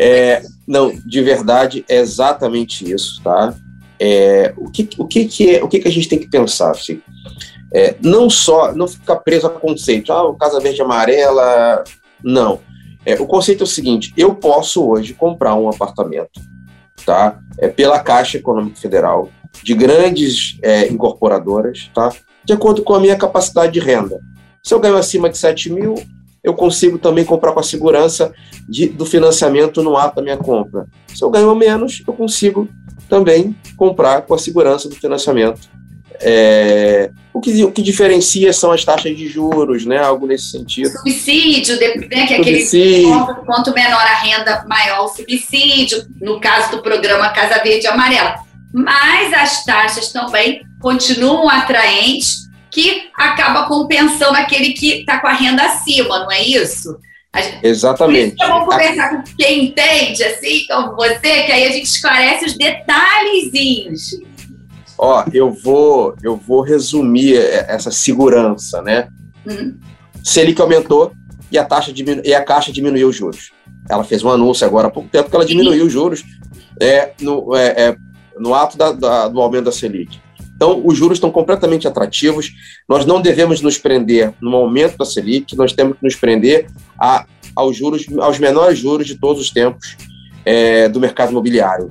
É, 0.00 0.42
não, 0.66 0.92
de 1.04 1.22
verdade, 1.22 1.84
é 1.88 1.98
exatamente 1.98 2.90
isso, 2.90 3.20
tá? 3.22 3.54
É, 3.98 4.52
o 4.56 4.70
que, 4.70 4.88
o 4.98 5.06
que, 5.06 5.26
que, 5.26 5.56
é, 5.56 5.62
o 5.62 5.68
que, 5.68 5.78
que 5.78 5.88
a 5.88 5.92
gente 5.92 6.08
tem 6.08 6.18
que 6.18 6.28
pensar? 6.28 6.70
Assim? 6.70 7.00
É, 7.72 7.94
não 8.02 8.28
só, 8.28 8.74
não 8.74 8.88
ficar 8.88 9.16
preso 9.16 9.46
a 9.46 9.50
conceito, 9.50 10.12
ah, 10.12 10.28
o 10.28 10.34
Casa 10.34 10.60
Verde 10.60 10.80
e 10.80 10.82
Amarela. 10.82 11.84
Não. 12.22 12.60
É, 13.04 13.14
o 13.14 13.26
conceito 13.26 13.60
é 13.60 13.64
o 13.64 13.66
seguinte: 13.66 14.12
eu 14.16 14.34
posso 14.34 14.86
hoje 14.86 15.14
comprar 15.14 15.54
um 15.54 15.68
apartamento, 15.68 16.40
tá? 17.04 17.38
É, 17.58 17.68
pela 17.68 18.00
Caixa 18.00 18.38
Econômica 18.38 18.80
Federal, 18.80 19.30
de 19.62 19.74
grandes 19.74 20.58
é, 20.62 20.88
incorporadoras, 20.88 21.90
tá? 21.94 22.12
De 22.44 22.52
acordo 22.52 22.82
com 22.82 22.94
a 22.94 23.00
minha 23.00 23.16
capacidade 23.16 23.72
de 23.72 23.80
renda. 23.80 24.20
Se 24.62 24.72
eu 24.72 24.78
ganho 24.78 24.96
acima 24.96 25.28
de 25.28 25.36
7 25.36 25.70
mil, 25.72 25.94
eu 26.42 26.54
consigo 26.54 26.96
também 26.96 27.24
comprar 27.24 27.52
com 27.52 27.58
a 27.58 27.64
segurança 27.64 28.32
de, 28.68 28.88
do 28.88 29.04
financiamento 29.04 29.82
no 29.82 29.96
ato 29.96 30.16
da 30.16 30.22
minha 30.22 30.36
compra. 30.36 30.86
Se 31.08 31.24
eu 31.24 31.30
ganho 31.30 31.52
menos, 31.54 32.02
eu 32.06 32.12
consigo 32.12 32.68
também 33.08 33.56
comprar 33.76 34.22
com 34.22 34.34
a 34.34 34.38
segurança 34.38 34.88
do 34.88 34.94
financiamento. 34.94 35.68
É, 36.20 37.10
o, 37.34 37.40
que, 37.40 37.64
o 37.64 37.72
que 37.72 37.82
diferencia 37.82 38.52
são 38.52 38.70
as 38.70 38.84
taxas 38.84 39.16
de 39.16 39.26
juros, 39.26 39.84
né? 39.84 39.98
Algo 39.98 40.26
nesse 40.26 40.50
sentido. 40.50 40.90
Subsídio, 40.90 41.80
né, 41.80 42.26
que 42.26 42.34
é 42.34 42.36
aquele 42.36 43.02
quanto, 43.08 43.44
quanto 43.44 43.74
menor 43.74 44.00
a 44.00 44.14
renda, 44.14 44.64
maior 44.68 45.06
o 45.06 45.08
subsídio, 45.08 46.06
no 46.20 46.40
caso 46.40 46.70
do 46.70 46.82
programa 46.82 47.30
Casa 47.30 47.60
Verde 47.64 47.86
e 47.86 47.88
Amarela. 47.88 48.36
Mas 48.72 49.32
as 49.32 49.64
taxas 49.64 50.12
também 50.12 50.62
continuam 50.80 51.48
atraentes 51.48 52.42
que 52.72 53.10
acaba 53.14 53.68
compensando 53.68 54.36
aquele 54.36 54.72
que 54.72 55.00
está 55.00 55.20
com 55.20 55.28
a 55.28 55.32
renda 55.32 55.62
acima, 55.62 56.20
não 56.20 56.32
é 56.32 56.42
isso? 56.42 56.98
Gente, 57.36 57.66
Exatamente. 57.66 58.36
Por 58.36 58.46
isso 58.46 58.64
conversar 58.64 59.10
com 59.10 59.36
quem 59.36 59.66
entende, 59.66 60.24
assim, 60.24 60.66
como 60.66 60.96
você, 60.96 61.42
que 61.44 61.52
aí 61.52 61.66
a 61.66 61.70
gente 61.70 61.84
esclarece 61.84 62.46
os 62.46 62.54
detalhezinhos. 62.56 64.20
Ó, 64.98 65.24
eu 65.32 65.50
vou, 65.50 66.14
eu 66.22 66.36
vou 66.36 66.62
resumir 66.62 67.36
essa 67.36 67.90
segurança, 67.90 68.80
né? 68.82 69.08
Uhum. 69.46 69.78
Selic 70.24 70.60
aumentou 70.60 71.12
e 71.50 71.58
a 71.58 71.64
taxa 71.64 71.92
diminu 71.92 72.22
e 72.24 72.34
a 72.34 72.42
Caixa 72.42 72.72
diminuiu 72.72 73.08
os 73.08 73.16
juros. 73.16 73.50
Ela 73.90 74.04
fez 74.04 74.22
um 74.22 74.30
anúncio 74.30 74.66
agora 74.66 74.88
há 74.88 74.90
pouco 74.90 75.08
tempo 75.08 75.28
que 75.28 75.36
ela 75.36 75.44
diminuiu 75.44 75.86
os 75.86 75.92
juros 75.92 76.22
é, 76.80 77.12
no, 77.20 77.54
é, 77.56 77.66
é, 77.66 77.96
no 78.38 78.54
ato 78.54 78.78
da, 78.78 78.92
da, 78.92 79.28
do 79.28 79.40
aumento 79.40 79.64
da 79.64 79.72
Selic. 79.72 80.21
Então, 80.62 80.80
os 80.84 80.96
juros 80.96 81.16
estão 81.16 81.28
completamente 81.28 81.88
atrativos. 81.88 82.52
Nós 82.88 83.04
não 83.04 83.20
devemos 83.20 83.60
nos 83.60 83.78
prender 83.78 84.32
no 84.40 84.54
aumento 84.54 84.96
da 84.96 85.04
Selic, 85.04 85.56
nós 85.56 85.72
temos 85.72 85.98
que 85.98 86.04
nos 86.04 86.14
prender 86.14 86.68
a, 86.96 87.26
aos 87.56 87.76
juros, 87.76 88.06
aos 88.20 88.38
menores 88.38 88.78
juros 88.78 89.08
de 89.08 89.16
todos 89.16 89.42
os 89.42 89.50
tempos 89.50 89.96
é, 90.44 90.88
do 90.88 91.00
mercado 91.00 91.32
imobiliário. 91.32 91.88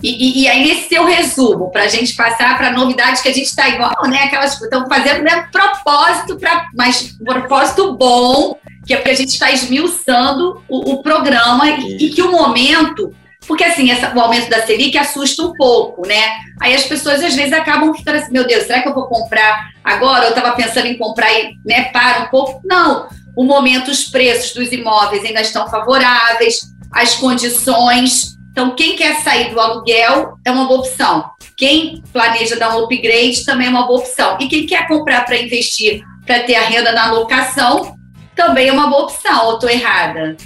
E, 0.00 0.08
e, 0.08 0.42
e, 0.42 0.48
aí, 0.48 0.68
nesse 0.68 0.88
seu 0.88 1.04
resumo, 1.04 1.72
para 1.72 1.82
a 1.82 1.88
gente 1.88 2.14
passar 2.14 2.56
para 2.56 2.70
novidades 2.70 3.20
que 3.20 3.28
a 3.28 3.32
gente 3.32 3.46
está 3.46 3.68
igual, 3.68 3.92
né? 4.08 4.18
Aquelas 4.22 4.60
estão 4.60 4.86
fazendo 4.88 5.24
né, 5.24 5.48
propósito, 5.50 6.38
pra, 6.38 6.68
mas 6.76 7.16
propósito 7.24 7.96
bom, 7.96 8.56
que 8.86 8.94
é 8.94 8.98
porque 8.98 9.10
a 9.10 9.16
gente 9.16 9.30
está 9.30 9.50
esmiuçando 9.50 10.62
o, 10.68 10.92
o 10.92 11.02
programa 11.02 11.68
e, 11.70 12.06
e, 12.06 12.10
que 12.10 12.22
o 12.22 12.30
momento 12.30 13.12
porque, 13.46 13.64
assim, 13.64 13.90
essa, 13.90 14.14
o 14.14 14.20
aumento 14.20 14.48
da 14.48 14.64
Selic 14.64 14.96
assusta 14.96 15.42
um 15.42 15.52
pouco, 15.52 16.06
né? 16.06 16.38
Aí 16.60 16.74
as 16.74 16.84
pessoas, 16.84 17.22
às 17.22 17.34
vezes, 17.34 17.52
acabam 17.52 17.92
ficando 17.92 18.18
assim, 18.18 18.32
meu 18.32 18.46
Deus, 18.46 18.64
será 18.64 18.82
que 18.82 18.88
eu 18.88 18.94
vou 18.94 19.06
comprar 19.06 19.70
agora? 19.82 20.26
Eu 20.26 20.30
estava 20.30 20.52
pensando 20.52 20.86
em 20.86 20.96
comprar 20.96 21.32
e 21.32 21.56
né, 21.64 21.84
para 21.84 22.24
um 22.24 22.28
pouco. 22.28 22.60
Não, 22.64 23.08
o 23.36 23.44
momento, 23.44 23.90
os 23.90 24.04
preços 24.04 24.52
dos 24.52 24.72
imóveis 24.72 25.24
ainda 25.24 25.40
estão 25.40 25.68
favoráveis, 25.68 26.60
as 26.92 27.14
condições. 27.14 28.36
Então, 28.52 28.76
quem 28.76 28.94
quer 28.94 29.16
sair 29.22 29.50
do 29.50 29.58
aluguel 29.58 30.34
é 30.44 30.50
uma 30.50 30.66
boa 30.66 30.80
opção. 30.80 31.24
Quem 31.56 32.02
planeja 32.12 32.56
dar 32.56 32.76
um 32.76 32.84
upgrade 32.84 33.44
também 33.44 33.66
é 33.66 33.70
uma 33.70 33.86
boa 33.86 34.00
opção. 34.00 34.36
E 34.40 34.46
quem 34.46 34.66
quer 34.66 34.86
comprar 34.86 35.24
para 35.24 35.36
investir, 35.36 36.02
para 36.26 36.40
ter 36.44 36.54
a 36.54 36.62
renda 36.62 36.92
na 36.92 37.10
locação, 37.10 37.96
também 38.36 38.68
é 38.68 38.72
uma 38.72 38.88
boa 38.88 39.04
opção. 39.04 39.46
Ou 39.46 39.54
estou 39.54 39.68
errada? 39.68 40.36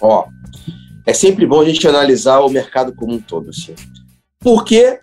Ó, 0.00 0.26
é 1.08 1.14
sempre 1.14 1.46
bom 1.46 1.62
a 1.62 1.64
gente 1.64 1.88
analisar 1.88 2.40
o 2.40 2.50
mercado 2.50 2.94
como 2.94 3.14
um 3.14 3.18
todo. 3.18 3.48
Assim. 3.48 3.74
Por 4.38 4.62
que, 4.62 5.00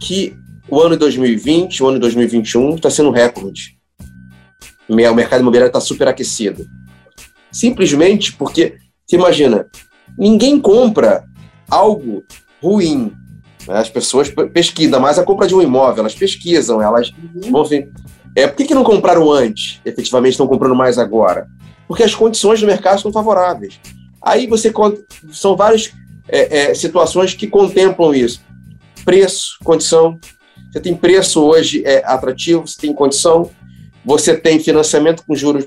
que 0.00 0.36
o 0.68 0.80
ano 0.80 0.96
de 0.96 0.98
2020, 0.98 1.80
o 1.80 1.86
ano 1.86 1.94
de 1.94 2.00
2021 2.00 2.74
está 2.74 2.90
sendo 2.90 3.12
recorde? 3.12 3.78
O 4.88 4.96
mercado 4.96 5.42
imobiliário 5.42 5.68
está 5.68 5.80
superaquecido. 5.80 6.66
Simplesmente 7.52 8.32
porque, 8.32 8.74
você 9.06 9.14
imagina, 9.14 9.66
ninguém 10.18 10.58
compra 10.58 11.24
algo 11.70 12.24
ruim. 12.60 13.12
Né? 13.68 13.78
As 13.78 13.88
pessoas 13.88 14.28
pesquisam, 14.52 14.98
mas 14.98 15.20
a 15.20 15.24
compra 15.24 15.46
de 15.46 15.54
um 15.54 15.62
imóvel, 15.62 16.00
elas 16.00 16.16
pesquisam, 16.16 16.82
elas 16.82 17.10
uhum. 17.10 17.52
vão 17.52 17.64
ver. 17.64 17.92
É, 18.34 18.48
por 18.48 18.56
que, 18.56 18.64
que 18.64 18.74
não 18.74 18.82
compraram 18.82 19.30
antes? 19.30 19.80
Efetivamente 19.84 20.32
estão 20.32 20.48
comprando 20.48 20.74
mais 20.74 20.98
agora? 20.98 21.46
Porque 21.86 22.02
as 22.02 22.12
condições 22.12 22.60
do 22.60 22.66
mercado 22.66 22.96
estão 22.96 23.12
favoráveis. 23.12 23.78
Aí 24.24 24.46
você 24.46 24.72
são 25.32 25.56
várias 25.56 25.92
é, 26.28 26.70
é, 26.70 26.74
situações 26.74 27.34
que 27.34 27.46
contemplam 27.46 28.14
isso. 28.14 28.40
Preço, 29.04 29.56
condição. 29.62 30.18
Você 30.72 30.80
tem 30.80 30.94
preço 30.94 31.42
hoje 31.42 31.82
é, 31.84 32.02
atrativo, 32.04 32.66
você 32.66 32.80
tem 32.80 32.92
condição, 32.92 33.50
você 34.04 34.36
tem 34.36 34.58
financiamento 34.58 35.22
com 35.26 35.34
juros, 35.34 35.66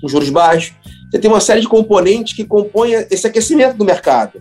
com 0.00 0.08
juros 0.08 0.30
baixos, 0.30 0.74
você 1.10 1.18
tem 1.18 1.30
uma 1.30 1.40
série 1.40 1.60
de 1.60 1.68
componentes 1.68 2.34
que 2.34 2.44
compõem 2.44 2.92
esse 3.10 3.26
aquecimento 3.26 3.76
do 3.76 3.84
mercado. 3.84 4.40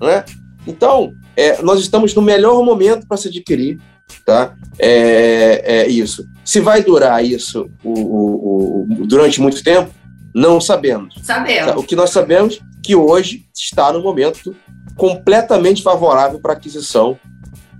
Né? 0.00 0.24
Então, 0.66 1.14
é, 1.36 1.62
nós 1.62 1.80
estamos 1.80 2.14
no 2.14 2.20
melhor 2.20 2.62
momento 2.62 3.06
para 3.06 3.16
se 3.16 3.28
adquirir 3.28 3.78
tá? 4.24 4.54
É, 4.78 5.62
é, 5.64 5.88
isso. 5.88 6.26
Se 6.44 6.60
vai 6.60 6.82
durar 6.82 7.24
isso 7.24 7.70
o, 7.82 7.90
o, 7.90 8.82
o, 8.82 9.06
durante 9.06 9.40
muito 9.40 9.62
tempo, 9.62 9.90
não 10.34 10.60
sabemos. 10.60 11.14
Sabemos. 11.22 11.76
O 11.76 11.82
que 11.84 11.94
nós 11.94 12.10
sabemos 12.10 12.56
é 12.56 12.60
que 12.82 12.96
hoje 12.96 13.46
está 13.54 13.92
no 13.92 14.02
momento 14.02 14.54
completamente 14.96 15.82
favorável 15.82 16.40
para 16.40 16.52
a 16.52 16.56
aquisição 16.56 17.18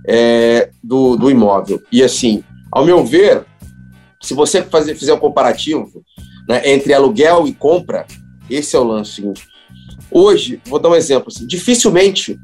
é, 0.07 0.69
do, 0.83 1.15
do 1.15 1.29
imóvel. 1.29 1.81
E 1.91 2.03
assim, 2.03 2.43
ao 2.71 2.85
meu 2.85 3.05
ver, 3.05 3.45
se 4.21 4.33
você 4.33 4.61
fazer, 4.61 4.95
fizer 4.95 5.13
um 5.13 5.19
comparativo 5.19 6.03
né, 6.47 6.61
entre 6.71 6.93
aluguel 6.93 7.47
e 7.47 7.53
compra, 7.53 8.05
esse 8.49 8.75
é 8.75 8.79
o 8.79 8.83
lance. 8.83 9.23
Hoje, 10.09 10.61
vou 10.65 10.79
dar 10.79 10.89
um 10.89 10.95
exemplo, 10.95 11.27
assim, 11.27 11.45
dificilmente 11.45 12.39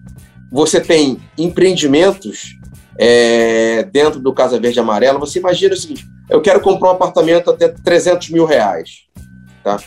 você 0.51 0.81
tem 0.81 1.17
empreendimentos 1.37 2.57
é, 2.97 3.83
dentro 3.83 4.19
do 4.19 4.33
Casa 4.33 4.59
Verde 4.59 4.77
e 4.77 4.81
Amarela, 4.81 5.17
você 5.17 5.39
imagina 5.39 5.73
o 5.73 5.77
seguinte, 5.77 6.05
eu 6.29 6.41
quero 6.41 6.59
comprar 6.59 6.89
um 6.89 6.93
apartamento 6.93 7.49
até 7.49 7.69
300 7.69 8.29
mil 8.29 8.45
reais, 8.45 9.05
tá? 9.63 9.79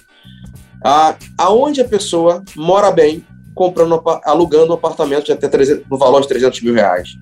Ah, 0.84 1.16
aonde 1.38 1.80
a 1.80 1.88
pessoa 1.88 2.44
mora 2.54 2.90
bem, 2.90 3.24
comprando, 3.54 4.02
alugando 4.22 4.72
um 4.72 4.74
apartamento 4.74 5.24
de 5.24 5.32
até 5.32 5.48
300, 5.48 5.88
no 5.90 5.96
valor 5.96 6.20
de 6.20 6.28
300 6.28 6.60
mil 6.60 6.74
reais? 6.74 7.16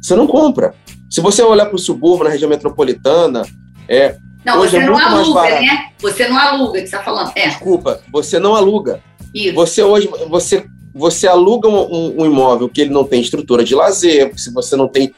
Você 0.00 0.16
não 0.16 0.26
compra. 0.26 0.74
Se 1.08 1.20
você 1.20 1.42
olhar 1.42 1.66
para 1.66 1.76
o 1.76 1.78
subúrbio, 1.78 2.24
na 2.24 2.30
região 2.30 2.50
metropolitana, 2.50 3.46
é. 3.88 4.16
Não, 4.44 4.58
hoje 4.58 4.72
você 4.72 4.78
é 4.78 4.86
não 4.86 4.98
aluga, 4.98 5.42
né? 5.42 5.90
Você 6.00 6.28
não 6.28 6.36
aluga, 6.36 6.72
que 6.72 6.78
você 6.88 6.96
está 6.96 7.02
falando. 7.04 7.30
É. 7.36 7.48
Desculpa, 7.48 8.00
você 8.10 8.40
não 8.40 8.56
aluga. 8.56 9.00
Isso. 9.32 9.54
Você 9.54 9.82
hoje, 9.84 10.10
você, 10.28 10.64
você 10.92 11.28
aluga 11.28 11.68
um, 11.68 12.20
um, 12.20 12.26
imóvel 12.26 12.68
que 12.68 12.80
ele 12.80 12.90
não 12.90 13.04
tem 13.04 13.20
estrutura 13.20 13.62
de 13.62 13.76
lazer, 13.76 14.32
se 14.36 14.52
você 14.52 14.74
não 14.74 14.88
tem 14.88 15.14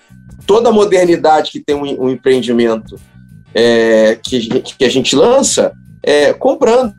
toda 0.46 0.68
a 0.68 0.72
modernidade 0.72 1.50
que 1.50 1.60
tem 1.60 1.74
um, 1.74 2.04
um 2.04 2.10
empreendimento 2.10 3.00
é, 3.54 4.18
que, 4.22 4.60
que 4.60 4.84
a 4.84 4.90
gente 4.90 5.16
lança, 5.16 5.72
é, 6.02 6.34
comprando. 6.34 6.92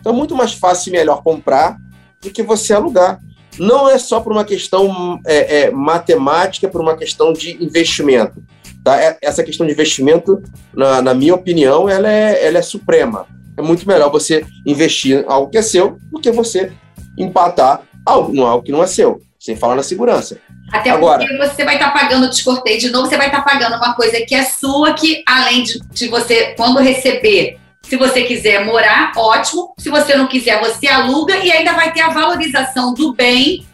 Então 0.00 0.12
é 0.12 0.16
muito 0.16 0.34
mais 0.34 0.52
fácil 0.52 0.90
e 0.90 0.92
melhor 0.92 1.22
comprar 1.22 1.76
do 2.20 2.30
que 2.30 2.42
você 2.42 2.72
alugar. 2.72 3.20
Não 3.58 3.88
é 3.88 3.98
só 3.98 4.20
por 4.20 4.32
uma 4.32 4.44
questão 4.44 5.18
é, 5.26 5.62
é, 5.62 5.70
matemática, 5.70 6.68
por 6.68 6.80
uma 6.80 6.96
questão 6.96 7.32
de 7.32 7.62
investimento. 7.62 8.42
Tá? 8.84 9.02
É, 9.02 9.16
essa 9.22 9.42
questão 9.42 9.66
de 9.66 9.72
investimento, 9.72 10.42
na, 10.74 11.00
na 11.00 11.14
minha 11.14 11.34
opinião, 11.34 11.88
ela 11.88 12.10
é, 12.10 12.46
ela 12.46 12.58
é 12.58 12.62
suprema. 12.62 13.26
É 13.56 13.62
muito 13.62 13.88
melhor 13.88 14.10
você 14.10 14.44
investir 14.66 15.20
em 15.20 15.24
algo 15.26 15.50
que 15.50 15.58
é 15.58 15.62
seu 15.62 15.98
do 16.12 16.20
que 16.20 16.30
você 16.30 16.70
empatar 17.16 17.82
algo, 18.04 18.34
em 18.34 18.40
algo 18.40 18.62
que 18.62 18.70
não 18.70 18.82
é 18.82 18.86
seu, 18.86 19.20
sem 19.40 19.56
falar 19.56 19.74
na 19.74 19.82
segurança. 19.82 20.38
Até 20.70 20.90
Agora, 20.90 21.24
porque 21.24 21.36
você 21.36 21.64
vai 21.64 21.76
estar 21.76 21.92
tá 21.92 21.98
pagando 21.98 22.28
descorteio 22.28 22.78
de 22.78 22.90
novo, 22.90 23.08
você 23.08 23.16
vai 23.16 23.26
estar 23.26 23.42
tá 23.42 23.50
pagando 23.50 23.76
uma 23.76 23.94
coisa 23.94 24.20
que 24.26 24.34
é 24.34 24.44
sua, 24.44 24.92
que 24.94 25.22
além 25.26 25.62
de, 25.62 25.80
de 25.90 26.08
você, 26.08 26.54
quando 26.56 26.80
receber, 26.80 27.58
Se 27.88 27.96
você 27.96 28.24
quiser 28.24 28.64
morar, 28.64 29.12
ótimo. 29.16 29.72
Se 29.78 29.88
você 29.88 30.16
não 30.16 30.26
quiser, 30.26 30.60
você 30.60 30.88
aluga 30.88 31.36
e 31.36 31.50
ainda 31.52 31.72
vai 31.72 31.92
ter 31.92 32.00
a 32.00 32.10
valorização 32.10 32.92
do 32.92 33.14
bem 33.14 33.64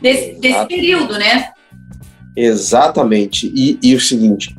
desse, 0.00 0.32
desse 0.38 0.66
período, 0.66 1.18
né? 1.18 1.50
Exatamente. 2.36 3.50
E, 3.54 3.78
e, 3.82 3.94
o 3.94 4.00
seguinte, 4.00 4.54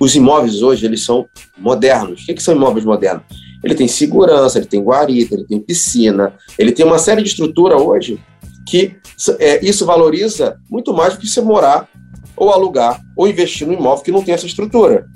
os 0.00 0.14
imóveis 0.16 0.60
hoje, 0.62 0.84
eles 0.86 1.04
são 1.04 1.28
modernos. 1.56 2.22
O 2.22 2.26
que, 2.26 2.34
que 2.34 2.42
são 2.42 2.54
imóveis 2.54 2.84
modernos? 2.84 3.24
Ele 3.62 3.74
tem 3.74 3.86
segurança, 3.86 4.58
ele 4.58 4.66
tem 4.66 4.82
guarita, 4.82 5.34
ele 5.34 5.44
tem 5.44 5.60
piscina, 5.60 6.32
ele 6.58 6.72
tem 6.72 6.86
uma 6.86 6.98
série 6.98 7.22
de 7.22 7.28
estrutura 7.28 7.76
hoje 7.76 8.20
que 8.68 8.96
é, 9.38 9.64
isso 9.64 9.86
valoriza 9.86 10.58
muito 10.70 10.92
mais 10.92 11.14
do 11.14 11.20
que 11.20 11.26
você 11.26 11.40
morar 11.40 11.88
ou 12.36 12.50
alugar 12.50 13.00
ou 13.16 13.26
investir 13.26 13.66
no 13.66 13.72
imóvel 13.72 14.04
que 14.04 14.12
não 14.12 14.22
tem 14.22 14.34
essa 14.34 14.46
estrutura. 14.46 15.06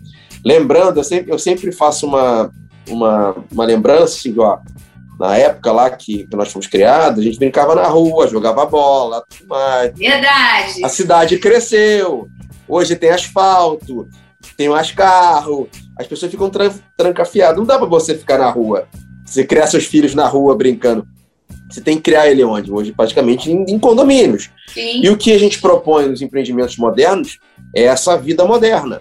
Lembrando, 0.44 0.99
eu 0.99 1.04
sempre, 1.04 1.32
eu 1.32 1.38
sempre 1.38 1.70
faço 1.70 2.06
uma, 2.06 2.50
uma, 2.88 3.36
uma 3.50 3.64
lembrança, 3.64 4.16
assim, 4.16 4.34
ó, 4.38 4.58
na 5.18 5.36
época 5.36 5.70
lá 5.70 5.90
que, 5.90 6.26
que 6.26 6.36
nós 6.36 6.50
fomos 6.50 6.66
criados, 6.66 7.20
a 7.20 7.22
gente 7.22 7.38
brincava 7.38 7.74
na 7.74 7.86
rua, 7.86 8.28
jogava 8.28 8.66
bola, 8.66 9.24
tudo 9.28 9.48
mais. 9.48 9.96
Verdade. 9.96 10.84
A 10.84 10.88
cidade 10.88 11.38
cresceu, 11.38 12.26
hoje 12.66 12.96
tem 12.96 13.10
asfalto, 13.10 14.08
tem 14.56 14.68
mais 14.68 14.90
carro, 14.90 15.68
as 15.98 16.06
pessoas 16.06 16.30
ficam 16.30 16.50
tran 16.50 16.72
trancafiadas. 16.96 17.56
Não 17.56 17.64
dá 17.64 17.78
para 17.78 17.86
você 17.86 18.16
ficar 18.16 18.38
na 18.38 18.50
rua, 18.50 18.88
você 19.24 19.44
criar 19.44 19.66
seus 19.66 19.84
filhos 19.84 20.14
na 20.14 20.26
rua 20.26 20.56
brincando. 20.56 21.06
Você 21.70 21.80
tem 21.80 21.96
que 21.96 22.02
criar 22.02 22.28
ele 22.28 22.44
onde? 22.44 22.70
Hoje, 22.70 22.92
praticamente 22.92 23.50
em, 23.50 23.64
em 23.66 23.78
condomínios. 23.78 24.50
Sim. 24.68 25.02
E 25.02 25.08
o 25.08 25.16
que 25.16 25.32
a 25.32 25.38
gente 25.38 25.60
propõe 25.60 26.06
nos 26.06 26.20
empreendimentos 26.20 26.76
modernos 26.76 27.38
é 27.74 27.84
essa 27.84 28.16
vida 28.16 28.44
moderna. 28.44 29.00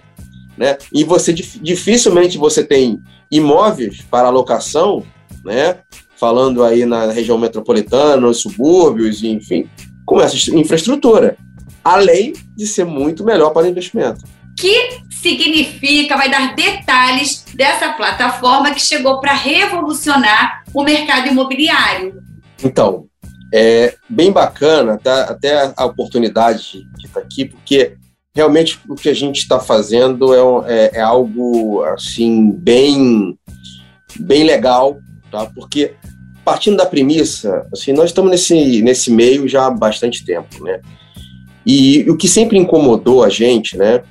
Né? 0.56 0.76
E 0.92 1.04
você 1.04 1.32
dificilmente 1.32 2.38
você 2.38 2.62
tem 2.62 3.00
imóveis 3.30 4.02
para 4.10 4.28
alocação, 4.28 5.04
né? 5.44 5.78
falando 6.22 6.62
aí 6.62 6.86
na 6.86 7.10
região 7.10 7.36
metropolitana, 7.36 8.16
nos 8.28 8.42
subúrbios, 8.42 9.24
enfim, 9.24 9.68
com 10.06 10.20
essa 10.20 10.36
infraestrutura. 10.54 11.36
Além 11.82 12.32
de 12.56 12.64
ser 12.64 12.84
muito 12.84 13.24
melhor 13.24 13.50
para 13.50 13.68
investimento. 13.68 14.24
Que 14.56 15.00
significa, 15.10 16.16
vai 16.16 16.30
dar 16.30 16.54
detalhes 16.54 17.44
dessa 17.54 17.92
plataforma 17.94 18.72
que 18.72 18.80
chegou 18.80 19.18
para 19.18 19.32
revolucionar 19.32 20.62
o 20.72 20.84
mercado 20.84 21.28
imobiliário. 21.28 22.22
Então, 22.62 23.06
é 23.52 23.96
bem 24.08 24.30
bacana, 24.30 24.98
tá? 25.02 25.24
até 25.24 25.72
a 25.76 25.84
oportunidade 25.84 26.84
de 26.96 27.06
estar 27.06 27.18
aqui, 27.18 27.46
porque 27.46 27.96
realmente 28.34 28.78
o 28.88 28.94
que 28.94 29.08
a 29.08 29.14
gente 29.14 29.38
está 29.38 29.60
fazendo 29.60 30.34
é, 30.34 30.74
é, 30.74 30.98
é, 30.98 31.00
algo 31.00 31.84
assim 31.84 32.50
bem 32.50 33.38
bem 34.18 34.44
legal, 34.44 34.98
tá? 35.30 35.46
Porque 35.46 35.94
partindo 36.44 36.76
da 36.76 36.86
premissa, 36.86 37.66
assim, 37.72 37.92
nós 37.92 38.06
estamos 38.06 38.30
nesse 38.30 38.82
nesse 38.82 39.10
meio 39.10 39.46
já 39.48 39.66
há 39.66 39.70
bastante 39.70 40.24
tempo, 40.24 40.62
né? 40.64 40.80
E 41.64 42.08
o 42.10 42.16
que 42.16 42.26
sempre 42.26 42.58
incomodou 42.58 43.22
a 43.22 43.28
gente, 43.28 43.76
né, 43.76 44.02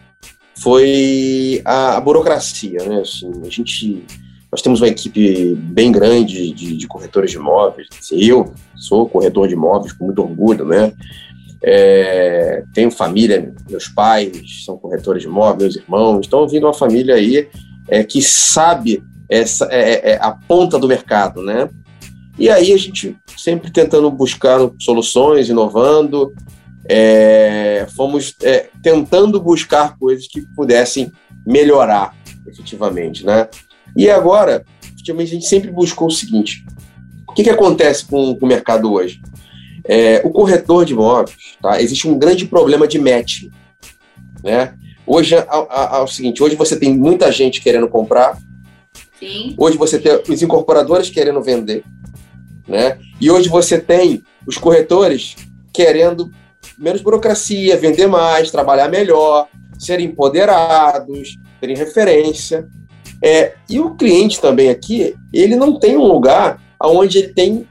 foi 0.58 1.62
a, 1.66 1.98
a 1.98 2.02
burocracia, 2.02 2.84
né? 2.86 3.02
Assim, 3.02 3.30
a 3.46 3.50
gente 3.50 4.06
nós 4.52 4.62
temos 4.62 4.82
uma 4.82 4.88
equipe 4.88 5.56
bem 5.56 5.92
grande 5.92 6.52
de, 6.52 6.76
de 6.76 6.88
corretores 6.88 7.32
de 7.32 7.38
imóveis. 7.38 7.88
Eu 8.12 8.54
sou 8.76 9.08
corretor 9.08 9.48
de 9.48 9.54
imóveis 9.54 9.94
com 9.94 10.06
muito 10.06 10.22
orgulho, 10.22 10.66
né? 10.66 10.92
É, 11.64 12.64
tenho 12.74 12.90
família, 12.90 13.54
meus 13.70 13.88
pais 13.88 14.64
são 14.66 14.78
corretores 14.78 15.22
de 15.22 15.28
imóveis, 15.28 15.76
meus 15.76 15.76
irmãos. 15.76 16.22
Estão 16.22 16.48
vindo 16.48 16.66
uma 16.66 16.74
família 16.74 17.16
aí 17.16 17.48
é, 17.88 18.04
que 18.04 18.22
sabe 18.22 19.04
essa 19.30 19.68
é, 19.72 19.94
é, 19.94 20.12
é, 20.12 20.20
a 20.22 20.32
ponta 20.32 20.78
do 20.78 20.88
mercado, 20.88 21.42
né? 21.42 21.70
E 22.38 22.50
aí 22.50 22.74
a 22.74 22.78
gente 22.78 23.16
sempre 23.38 23.72
tentando 23.72 24.10
buscar 24.10 24.60
soluções, 24.80 25.50
inovando, 25.50 26.34
é, 26.90 27.86
fomos 27.96 28.36
tentando 28.82 29.40
buscar 29.40 29.98
coisas 29.98 30.28
que 30.28 30.42
pudessem 30.56 31.12
melhorar 31.46 32.16
efetivamente, 32.48 33.26
né? 33.26 33.48
E 33.96 34.10
agora, 34.10 34.66
a 35.10 35.26
gente 35.26 35.46
sempre 35.46 35.72
buscou 35.72 36.08
o 36.08 36.12
seguinte: 36.12 36.66
o 37.28 37.34
que, 37.34 37.44
que 37.44 37.50
acontece 37.50 38.06
com, 38.06 38.36
com 38.36 38.46
o 38.46 38.50
mercado 38.50 38.92
hoje? 38.92 39.22
É, 39.84 40.22
o 40.24 40.30
corretor 40.30 40.86
de 40.86 40.94
imóveis, 40.94 41.58
tá? 41.62 41.82
Existe 41.82 42.08
um 42.08 42.18
grande 42.18 42.46
problema 42.46 42.88
de 42.88 43.00
match, 43.00 43.46
né? 44.44 44.76
Hoje 45.06 45.36
é, 45.36 45.46
o 46.02 46.08
seguinte: 46.08 46.42
hoje 46.44 46.56
você 46.56 46.78
tem 46.78 46.96
muita 46.96 47.32
gente 47.32 47.62
querendo 47.62 47.88
comprar. 47.88 48.38
Sim. 49.20 49.56
Hoje 49.58 49.78
você 49.78 50.00
tem 50.00 50.22
os 50.28 50.42
incorporadores 50.42 51.10
querendo 51.10 51.42
vender, 51.42 51.84
né? 52.68 52.98
E 53.20 53.30
hoje 53.30 53.50
você 53.50 53.80
tem 53.80 54.24
os 54.48 54.58
corretores 54.58 55.36
querendo 55.74 56.32
menos 56.78 57.02
burocracia, 57.02 57.78
vender 57.78 58.08
mais, 58.08 58.52
trabalhar 58.52 58.90
melhor, 58.90 59.48
serem 59.78 60.08
empoderados, 60.08 61.38
terem 61.60 61.76
referência. 61.76 62.68
É, 63.24 63.54
e 63.70 63.80
o 63.80 63.96
cliente 63.96 64.42
também 64.42 64.70
aqui, 64.70 65.16
ele 65.32 65.56
não 65.56 65.78
tem 65.78 65.96
um 65.96 66.06
lugar 66.06 66.60
onde 66.82 67.20
ele 67.20 67.34
tem 67.34 67.68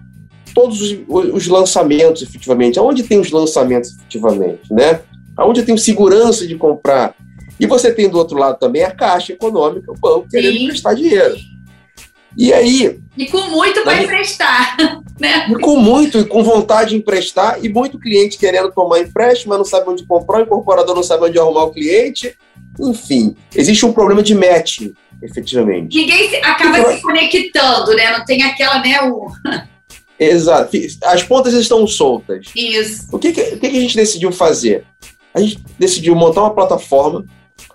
todos 0.60 0.82
os, 0.82 0.98
os 1.08 1.46
lançamentos, 1.46 2.22
efetivamente. 2.22 2.78
Aonde 2.78 3.02
tem 3.02 3.18
os 3.18 3.30
lançamentos, 3.30 3.96
efetivamente, 3.96 4.70
né? 4.70 5.00
Aonde 5.36 5.60
eu 5.60 5.66
tenho 5.66 5.78
segurança 5.78 6.46
de 6.46 6.54
comprar. 6.56 7.14
E 7.58 7.66
você 7.66 7.90
tem 7.92 8.08
do 8.08 8.18
outro 8.18 8.36
lado 8.36 8.58
também 8.58 8.82
a 8.82 8.90
caixa 8.90 9.32
econômica, 9.32 9.90
o 9.90 9.98
banco 9.98 10.28
querendo 10.30 10.56
Sim. 10.56 10.64
emprestar 10.64 10.94
dinheiro. 10.94 11.36
E 12.36 12.52
aí. 12.52 13.00
E 13.16 13.26
com 13.26 13.40
muito 13.48 13.82
para 13.82 14.02
emprestar. 14.02 14.76
Né? 15.20 15.48
E 15.50 15.54
com 15.60 15.76
muito, 15.76 16.18
e 16.18 16.24
com 16.24 16.42
vontade 16.42 16.90
de 16.90 16.96
emprestar, 16.96 17.62
e 17.62 17.68
muito 17.68 17.98
cliente 17.98 18.38
querendo 18.38 18.72
tomar 18.72 19.00
empréstimo, 19.00 19.50
mas 19.50 19.58
não 19.58 19.66
sabe 19.66 19.90
onde 19.90 20.06
comprar, 20.06 20.38
o 20.38 20.42
incorporador 20.44 20.94
não 20.94 21.02
sabe 21.02 21.26
onde 21.26 21.38
arrumar 21.38 21.64
o 21.64 21.70
cliente. 21.70 22.34
Enfim, 22.80 23.36
existe 23.54 23.84
um 23.84 23.92
problema 23.92 24.22
de 24.22 24.34
matching 24.34 24.94
efetivamente. 25.22 25.94
Ninguém 25.94 26.30
se, 26.30 26.36
acaba 26.36 26.78
então, 26.78 26.96
se 26.96 27.02
conectando, 27.02 27.94
né? 27.94 28.16
Não 28.16 28.24
tem 28.24 28.42
aquela, 28.44 28.78
né? 28.82 29.02
O... 29.02 29.26
Exato. 30.20 30.76
As 31.04 31.22
pontas 31.22 31.54
estão 31.54 31.86
soltas. 31.86 32.46
Isso. 32.54 33.08
O 33.10 33.18
que, 33.18 33.32
que, 33.32 33.40
o 33.40 33.58
que, 33.58 33.66
a 33.66 33.70
gente 33.70 33.96
decidiu 33.96 34.30
fazer? 34.30 34.84
A 35.32 35.40
gente 35.40 35.62
decidiu 35.78 36.14
montar 36.14 36.42
uma 36.42 36.54
plataforma 36.54 37.24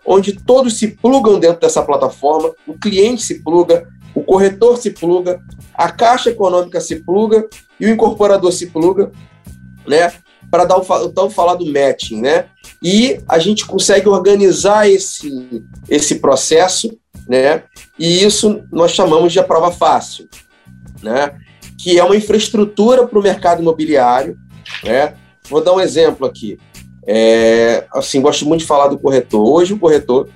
onde 0.06 0.34
todos 0.34 0.78
se 0.78 0.90
plugam 0.90 1.40
dentro 1.40 1.60
dessa 1.60 1.82
plataforma, 1.82 2.54
o 2.68 2.78
cliente 2.78 3.24
se 3.24 3.44
pluga, 3.44 3.88
o 4.14 4.24
corretor 4.24 4.78
se 4.78 4.92
pluga, 4.92 5.40
a 5.74 5.92
caixa 5.92 6.30
econômica 6.30 6.80
se 6.80 6.98
pluga 7.04 7.48
e 7.80 7.86
o 7.86 7.90
incorporador 7.90 8.52
se 8.52 8.68
pluga, 8.68 9.12
né? 9.88 10.14
Para 10.52 10.66
dar 10.66 10.78
o 10.78 11.06
então 11.06 11.30
falar 11.30 11.56
do 11.56 11.66
matching, 11.66 12.22
né? 12.22 12.46
E 12.82 13.20
a 13.28 13.40
gente 13.40 13.66
consegue 13.66 14.08
organizar 14.08 14.88
esse, 14.88 15.64
esse 15.90 16.16
processo 16.16 16.96
né? 17.28 17.64
E 17.98 18.24
isso 18.24 18.64
nós 18.72 18.92
chamamos 18.92 19.34
de 19.34 19.40
a 19.40 19.44
prova 19.44 19.72
fácil, 19.72 20.28
né? 21.02 21.38
Que 21.86 22.00
é 22.00 22.04
uma 22.04 22.16
infraestrutura 22.16 23.06
para 23.06 23.20
o 23.20 23.22
mercado 23.22 23.62
imobiliário, 23.62 24.36
né? 24.84 25.14
Vou 25.48 25.64
dar 25.64 25.72
um 25.72 25.80
exemplo 25.80 26.26
aqui. 26.26 26.58
É, 27.06 27.86
assim, 27.94 28.20
gosto 28.20 28.44
muito 28.44 28.62
de 28.62 28.66
falar 28.66 28.88
do 28.88 28.98
corretor. 28.98 29.48
Hoje 29.48 29.74
o 29.74 29.78
corretor, 29.78 30.28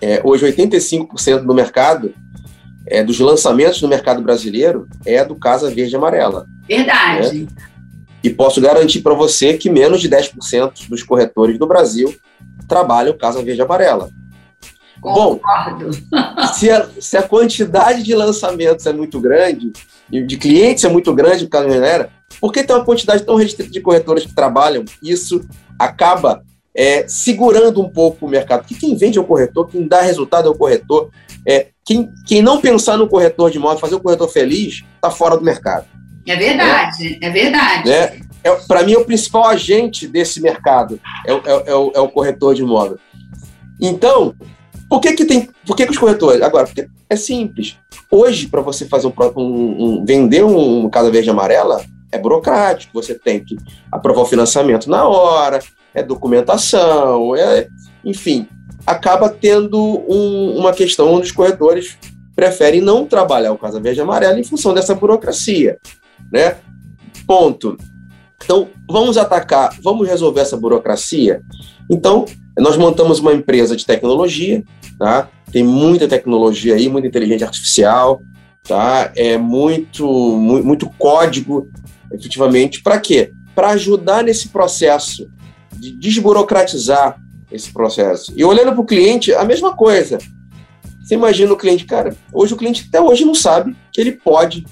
é, 0.00 0.22
hoje 0.24 0.46
85% 0.46 1.44
do 1.44 1.52
mercado, 1.52 2.14
é, 2.86 3.04
dos 3.04 3.20
lançamentos 3.20 3.82
no 3.82 3.88
mercado 3.88 4.22
brasileiro 4.22 4.88
é 5.04 5.22
do 5.22 5.36
Casa 5.36 5.68
Verde 5.68 5.92
e 5.92 5.96
Amarela. 5.96 6.46
Verdade. 6.66 7.40
Né? 7.40 7.48
E 8.24 8.30
posso 8.30 8.58
garantir 8.58 9.02
para 9.02 9.12
você 9.12 9.52
que 9.52 9.68
menos 9.68 10.00
de 10.00 10.08
10% 10.08 10.88
dos 10.88 11.02
corretores 11.02 11.58
do 11.58 11.66
Brasil 11.66 12.16
trabalham 12.66 13.18
Casa 13.18 13.42
Verde 13.42 13.60
e 13.60 13.62
Amarela. 15.04 15.40
Bom, 15.80 16.48
se 16.54 16.70
a, 16.70 16.88
se 17.00 17.16
a 17.16 17.22
quantidade 17.22 18.02
de 18.02 18.14
lançamentos 18.14 18.86
é 18.86 18.92
muito 18.92 19.20
grande, 19.20 19.72
de 20.10 20.36
clientes 20.36 20.84
é 20.84 20.88
muito 20.88 21.14
grande 21.14 21.44
por 21.44 21.50
causa 21.50 21.68
da 21.68 22.08
por 22.40 22.52
que 22.52 22.62
tem 22.62 22.76
uma 22.76 22.84
quantidade 22.84 23.24
tão 23.24 23.36
restrita 23.36 23.70
de 23.70 23.80
corretoras 23.80 24.24
que 24.24 24.34
trabalham? 24.34 24.84
Isso 25.02 25.40
acaba 25.78 26.42
é, 26.74 27.06
segurando 27.08 27.80
um 27.80 27.88
pouco 27.88 28.26
o 28.26 28.28
mercado. 28.28 28.60
Porque 28.60 28.74
quem 28.74 28.96
vende 28.96 29.18
é 29.18 29.20
o 29.20 29.24
corretor, 29.24 29.68
quem 29.68 29.86
dá 29.86 30.00
resultado 30.00 30.46
é 30.46 30.50
o 30.50 30.54
corretor. 30.54 31.10
É, 31.46 31.68
quem, 31.84 32.10
quem 32.26 32.42
não 32.42 32.60
pensar 32.60 32.96
no 32.96 33.08
corretor 33.08 33.50
de 33.50 33.58
modo, 33.58 33.80
fazer 33.80 33.94
o 33.94 34.00
corretor 34.00 34.28
feliz, 34.28 34.84
está 34.94 35.10
fora 35.10 35.36
do 35.36 35.44
mercado. 35.44 35.86
É 36.26 36.36
verdade, 36.36 37.18
é, 37.20 37.26
é 37.26 37.30
verdade. 37.30 37.88
Né? 37.88 38.20
É, 38.44 38.50
Para 38.68 38.82
mim, 38.84 38.92
é 38.92 38.98
o 38.98 39.04
principal 39.04 39.46
agente 39.46 40.06
desse 40.06 40.40
mercado 40.40 41.00
é, 41.26 41.32
é, 41.32 41.62
é, 41.66 41.74
o, 41.74 41.92
é 41.94 42.00
o 42.00 42.08
corretor 42.08 42.54
de 42.54 42.62
imóvel. 42.62 42.98
Então, 43.80 44.34
por 44.88 45.00
que, 45.00 45.12
que 45.12 45.24
tem. 45.24 45.48
Por 45.66 45.76
que, 45.76 45.84
que 45.84 45.92
os 45.92 45.98
corretores. 45.98 46.40
Agora, 46.42 46.66
porque 46.66 46.88
é 47.08 47.16
simples. 47.16 47.76
Hoje, 48.10 48.46
para 48.48 48.62
você 48.62 48.86
fazer 48.86 49.06
um, 49.06 49.12
um, 49.36 49.84
um, 50.00 50.04
vender 50.04 50.44
um 50.44 50.88
Casa 50.88 51.10
Verde 51.10 51.30
Amarela, 51.30 51.84
é 52.10 52.18
burocrático. 52.18 52.92
Você 52.94 53.14
tem 53.14 53.44
que 53.44 53.56
aprovar 53.92 54.22
o 54.22 54.26
financiamento 54.26 54.88
na 54.88 55.06
hora, 55.06 55.60
é 55.94 56.02
documentação, 56.02 57.36
é, 57.36 57.68
enfim, 58.04 58.48
acaba 58.86 59.28
tendo 59.28 59.78
um, 60.08 60.56
uma 60.58 60.72
questão 60.72 61.12
onde 61.12 61.26
os 61.26 61.32
corretores 61.32 61.98
preferem 62.34 62.80
não 62.80 63.04
trabalhar 63.04 63.52
o 63.52 63.58
Casa 63.58 63.80
Verde 63.80 64.00
Amarela 64.00 64.38
em 64.38 64.44
função 64.44 64.72
dessa 64.72 64.94
burocracia, 64.94 65.78
né? 66.32 66.56
Ponto. 67.26 67.76
Então, 68.42 68.68
vamos 68.88 69.18
atacar, 69.18 69.76
vamos 69.82 70.08
resolver 70.08 70.40
essa 70.40 70.56
burocracia. 70.56 71.42
Então, 71.90 72.24
nós 72.56 72.76
montamos 72.76 73.18
uma 73.18 73.32
empresa 73.32 73.76
de 73.76 73.84
tecnologia, 73.84 74.62
tá? 74.98 75.28
Tem 75.50 75.62
muita 75.62 76.08
tecnologia 76.08 76.74
aí, 76.74 76.88
muita 76.88 77.08
inteligência 77.08 77.46
artificial, 77.46 78.22
tá? 78.62 79.12
É 79.16 79.38
muito, 79.38 80.06
muito, 80.36 80.66
muito 80.66 80.90
código, 80.98 81.68
efetivamente. 82.12 82.82
Para 82.82 83.00
quê? 83.00 83.32
Para 83.54 83.70
ajudar 83.70 84.24
nesse 84.24 84.48
processo 84.48 85.30
de 85.72 85.92
desburocratizar 85.92 87.18
esse 87.50 87.72
processo. 87.72 88.32
E 88.36 88.44
olhando 88.44 88.72
para 88.72 88.80
o 88.80 88.86
cliente, 88.86 89.32
a 89.32 89.44
mesma 89.44 89.74
coisa. 89.74 90.18
Você 91.00 91.14
imagina 91.14 91.52
o 91.52 91.56
cliente, 91.56 91.86
cara, 91.86 92.14
hoje 92.32 92.52
o 92.52 92.56
cliente 92.56 92.84
até 92.86 93.00
hoje 93.00 93.24
não 93.24 93.34
sabe 93.34 93.74
que 93.90 94.00
ele 94.00 94.12
pode 94.12 94.66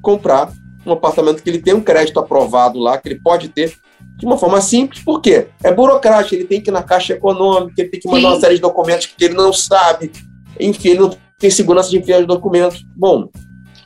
comprar 0.00 0.50
um 0.86 0.92
apartamento 0.92 1.42
que 1.42 1.50
ele 1.50 1.60
tem 1.60 1.74
um 1.74 1.82
crédito 1.82 2.18
aprovado 2.18 2.78
lá, 2.78 2.96
que 2.96 3.06
ele 3.08 3.20
pode 3.20 3.48
ter 3.48 3.76
de 4.16 4.26
uma 4.26 4.36
forma 4.36 4.60
simples, 4.60 5.02
por 5.02 5.20
quê? 5.20 5.48
É 5.62 5.72
burocrático, 5.72 6.34
ele 6.34 6.44
tem 6.44 6.60
que 6.60 6.70
ir 6.70 6.72
na 6.72 6.82
Caixa 6.82 7.14
Econômica, 7.14 7.80
ele 7.80 7.88
tem 7.88 8.00
que 8.00 8.06
mandar 8.06 8.20
Sim. 8.20 8.26
uma 8.26 8.40
série 8.40 8.54
de 8.56 8.60
documentos 8.60 9.06
que 9.06 9.24
ele 9.24 9.34
não 9.34 9.52
sabe, 9.52 10.12
enfim, 10.58 10.90
ele 10.90 11.00
não 11.00 11.16
tem 11.38 11.50
segurança 11.50 11.88
de 11.88 11.98
enviar 11.98 12.20
os 12.20 12.26
documentos. 12.26 12.84
Bom. 12.94 13.28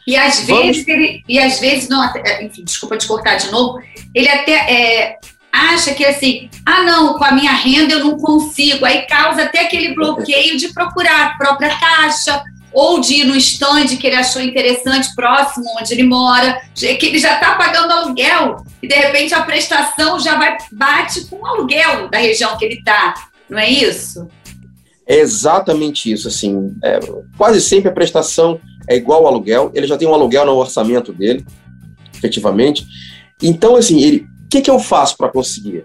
E 0.07 0.17
às 0.17 0.41
vamos... 0.41 0.67
vezes 0.67 0.89
ele, 0.89 1.23
e 1.29 1.39
às 1.39 1.61
vezes 1.61 1.89
não, 1.89 2.05
enfim, 2.43 2.65
desculpa 2.65 2.97
te 2.97 3.07
cortar 3.07 3.37
de 3.37 3.51
novo, 3.51 3.79
ele 4.15 4.29
até 4.29 4.53
é, 4.53 5.19
acha 5.55 5.95
que 5.95 6.05
assim, 6.05 6.51
ah, 6.67 6.83
não, 6.83 7.17
com 7.17 7.25
a 7.25 7.33
minha 7.33 7.53
renda 7.53 7.95
eu 7.95 8.01
não 8.01 8.19
consigo. 8.19 8.85
Aí 8.85 9.07
causa 9.07 9.45
até 9.45 9.61
aquele 9.61 9.95
bloqueio 9.95 10.57
de 10.59 10.75
procurar 10.75 11.27
a 11.27 11.39
própria 11.39 11.79
caixa 11.79 12.43
ou 12.75 13.01
de 13.01 13.21
ir 13.21 13.25
no 13.25 13.37
stand 13.37 13.87
que 13.97 14.07
ele 14.07 14.17
achou 14.17 14.43
interessante, 14.43 15.15
próximo 15.15 15.65
onde 15.81 15.95
ele 15.95 16.03
mora, 16.03 16.61
que 16.75 17.07
ele 17.07 17.19
já 17.19 17.35
está 17.35 17.55
pagando 17.55 17.93
aluguel 17.93 18.65
e 18.83 18.89
de 18.89 18.95
repente 18.95 19.33
a 19.33 19.43
prestação 19.43 20.19
já 20.19 20.37
vai 20.37 20.57
bate 20.73 21.25
com 21.27 21.37
o 21.37 21.47
aluguel 21.47 22.11
da 22.11 22.19
região 22.19 22.57
que 22.59 22.65
ele 22.65 22.75
está. 22.75 23.15
Não 23.49 23.59
é 23.59 23.71
isso? 23.71 24.29
É 25.07 25.19
exatamente 25.19 26.11
isso. 26.11 26.29
Assim, 26.29 26.75
é, 26.83 26.99
quase 27.37 27.61
sempre 27.61 27.89
a 27.89 27.93
prestação 27.93 28.61
é 28.89 28.97
igual 28.97 29.21
ao 29.21 29.29
aluguel. 29.29 29.71
Ele 29.75 29.87
já 29.87 29.97
tem 29.97 30.09
um 30.09 30.15
aluguel 30.15 30.45
no 30.45 30.57
orçamento 30.57 31.13
dele, 31.13 31.47
efetivamente. 32.15 32.85
Então, 33.43 33.77
assim, 33.77 34.01
ele 34.01 34.27
que, 34.55 34.63
que 34.63 34.71
eu 34.71 34.79
faço 34.79 35.17
para 35.17 35.29
conseguir? 35.29 35.85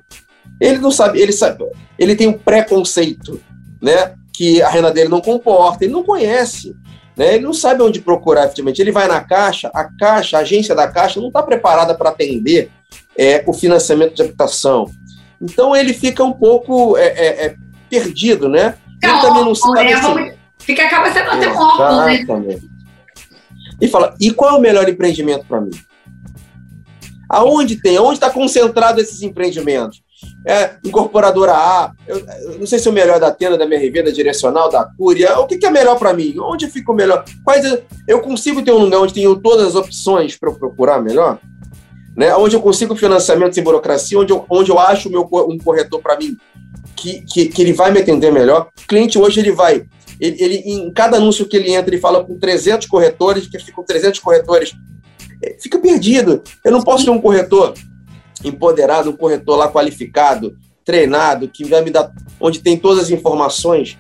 Ele 0.62 0.78
não 0.78 0.92
sabe, 0.92 1.20
ele 1.20 1.32
sabe, 1.32 1.66
ele 1.98 2.16
tem 2.16 2.28
um 2.28 2.38
preconceito, 2.38 3.42
né? 3.82 4.14
Que 4.40 4.62
a 4.62 4.70
renda 4.70 4.90
dele 4.90 5.10
não 5.10 5.20
comporta, 5.20 5.84
ele 5.84 5.92
não 5.92 6.02
conhece, 6.02 6.74
né? 7.18 7.36
Ele 7.36 7.44
não 7.44 7.52
sabe 7.52 7.84
onde 7.84 8.00
procurar 8.00 8.46
efetivamente. 8.46 8.82
Ele 8.82 8.90
vai 8.90 9.06
na 9.06 9.20
caixa, 9.20 9.70
a 9.74 9.84
caixa, 9.84 10.38
a 10.38 10.40
agência 10.40 10.74
da 10.74 10.88
caixa 10.88 11.20
não 11.20 11.28
está 11.28 11.44
preparada 11.44 11.94
para 11.94 12.10
atender 12.10 12.72
é, 13.18 13.44
o 13.46 13.52
financiamento 13.52 14.14
de 14.14 14.22
habitação. 14.22 14.90
Então 15.42 15.76
ele 15.76 15.94
fica 15.94 16.24
um 16.24 16.32
pouco 16.32 16.96
é, 16.96 17.08
é, 17.08 17.46
é 17.48 17.56
perdido, 17.90 18.48
né? 18.48 18.78
Fica 18.94 19.10
ele 19.10 19.22
também 19.22 19.44
não 19.44 19.54
sabe. 19.54 19.84
Né? 19.84 19.94
Assim, 19.94 20.32
fica 20.60 20.86
acaba 20.86 21.12
sendo 21.12 21.32
até 21.32 21.52
um 21.52 22.40
né? 22.40 22.60
E 23.82 23.90
fala, 23.90 24.16
e 24.22 24.32
qual 24.32 24.56
é 24.56 24.58
o 24.58 24.62
melhor 24.62 24.88
empreendimento 24.88 25.46
para 25.48 25.60
mim? 25.60 25.72
Aonde 27.30 27.76
tem? 27.82 27.98
Aonde 27.98 28.14
está 28.14 28.30
concentrado 28.30 29.02
esses 29.02 29.22
empreendimentos? 29.22 30.02
É, 30.46 30.76
incorporadora 30.86 31.54
A, 31.54 31.92
eu, 32.08 32.18
eu, 32.18 32.60
não 32.60 32.68
sei 32.68 32.80
se 32.80 32.88
é 32.88 32.92
o 32.92 32.94
melhor 32.94 33.20
da 33.20 33.32
tenda, 33.32 33.58
da 33.58 33.66
MRV, 33.66 34.04
da 34.04 34.12
direcional, 34.12 34.70
da 34.70 34.86
Cúria, 34.98 35.38
o 35.40 35.46
que, 35.46 35.58
que 35.58 35.66
é 35.66 35.70
melhor 35.70 35.98
para 35.98 36.14
mim? 36.14 36.36
Onde 36.40 36.68
fica 36.68 36.92
o 36.92 36.96
melhor? 36.96 37.24
Quais, 37.44 37.66
eu 38.08 38.20
consigo 38.22 38.62
ter 38.62 38.72
um 38.72 38.80
lugar 38.80 39.00
onde 39.00 39.14
tenho 39.14 39.36
todas 39.36 39.68
as 39.68 39.76
opções 39.76 40.38
para 40.38 40.52
procurar 40.52 41.02
melhor? 41.02 41.40
Né? 42.16 42.36
Onde 42.36 42.56
eu 42.56 42.62
consigo 42.62 42.96
financiamento 42.96 43.56
sem 43.56 43.64
burocracia, 43.64 44.20
onde 44.20 44.34
eu, 44.34 44.46
onde 44.50 44.72
eu 44.72 44.80
acho 44.80 45.10
meu, 45.10 45.28
um 45.32 45.58
corretor 45.58 46.02
para 46.02 46.18
mim 46.18 46.38
que, 46.96 47.22
que, 47.22 47.46
que, 47.48 47.62
ele 47.62 47.74
vai 47.74 47.92
me 47.92 48.00
atender 48.00 48.32
melhor. 48.32 48.70
O 48.82 48.88
cliente 48.88 49.18
hoje 49.18 49.40
ele 49.40 49.52
vai, 49.52 49.86
ele, 50.20 50.44
ele, 50.44 50.56
em 50.66 50.92
cada 50.92 51.18
anúncio 51.18 51.48
que 51.48 51.56
ele 51.56 51.72
entra, 51.72 51.94
ele 51.94 52.02
fala 52.02 52.24
com 52.26 52.38
300 52.38 52.88
corretores, 52.88 53.48
que 53.48 53.58
ficam 53.60 53.84
300 53.84 54.20
corretores 54.20 54.74
fica 55.60 55.80
perdido. 55.80 56.42
Eu 56.64 56.72
não 56.72 56.82
posso 56.82 57.06
ter 57.06 57.12
um 57.12 57.22
corretor 57.22 57.74
empoderado, 58.44 59.10
um 59.10 59.16
corretor 59.18 59.58
lá 59.58 59.72
qualificado, 59.72 60.56
treinado, 60.86 61.48
que 61.48 61.64
vai 61.66 61.82
me 61.82 61.92
dar, 61.92 62.12
onde 62.40 62.60
tem 62.60 62.78
todas 62.78 63.06
as 63.06 63.10
informações 63.10 63.98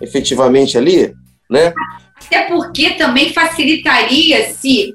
efetivamente 0.00 0.76
ali, 0.76 1.14
né? 1.50 1.72
Até 2.16 2.42
porque 2.46 2.90
também 2.92 3.32
facilitaria 3.32 4.52
se 4.52 4.94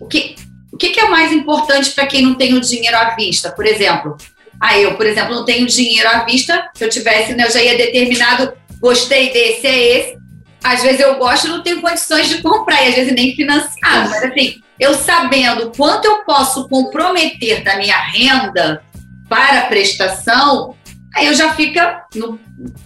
o 0.00 0.06
que 0.06 0.36
o 0.74 0.76
que, 0.76 0.98
é 0.98 1.08
mais 1.08 1.32
importante 1.32 1.92
para 1.92 2.04
quem 2.04 2.20
não 2.20 2.34
tem 2.34 2.52
o 2.52 2.60
dinheiro 2.60 2.96
à 2.96 3.14
vista, 3.14 3.52
por 3.52 3.64
exemplo? 3.64 4.16
Ah, 4.60 4.76
eu, 4.76 4.96
por 4.96 5.06
exemplo, 5.06 5.32
não 5.32 5.44
tenho 5.44 5.68
dinheiro 5.68 6.08
à 6.08 6.24
vista. 6.24 6.68
Se 6.74 6.84
eu 6.84 6.88
tivesse, 6.88 7.32
né, 7.32 7.46
eu 7.46 7.50
já 7.50 7.62
ia 7.62 7.76
determinado, 7.76 8.52
gostei 8.80 9.32
desse, 9.32 9.66
é 9.68 9.98
esse. 9.98 10.18
Às 10.64 10.82
vezes 10.82 10.98
eu 10.98 11.16
gosto 11.16 11.46
e 11.46 11.50
não 11.50 11.62
tenho 11.62 11.80
condições 11.80 12.28
de 12.28 12.42
comprar, 12.42 12.82
e 12.82 12.88
às 12.88 12.94
vezes 12.96 13.14
nem 13.14 13.36
financiar. 13.36 14.10
Mas 14.10 14.24
assim, 14.24 14.56
eu 14.78 14.94
sabendo 14.94 15.72
quanto 15.76 16.04
eu 16.04 16.24
posso 16.24 16.68
comprometer 16.68 17.62
da 17.62 17.76
minha 17.76 17.98
renda 17.98 18.82
para 19.28 19.60
a 19.60 19.66
prestação, 19.66 20.74
aí 21.14 21.26
eu 21.26 21.34
já 21.34 21.54
fica 21.54 22.04
no, 22.14 22.38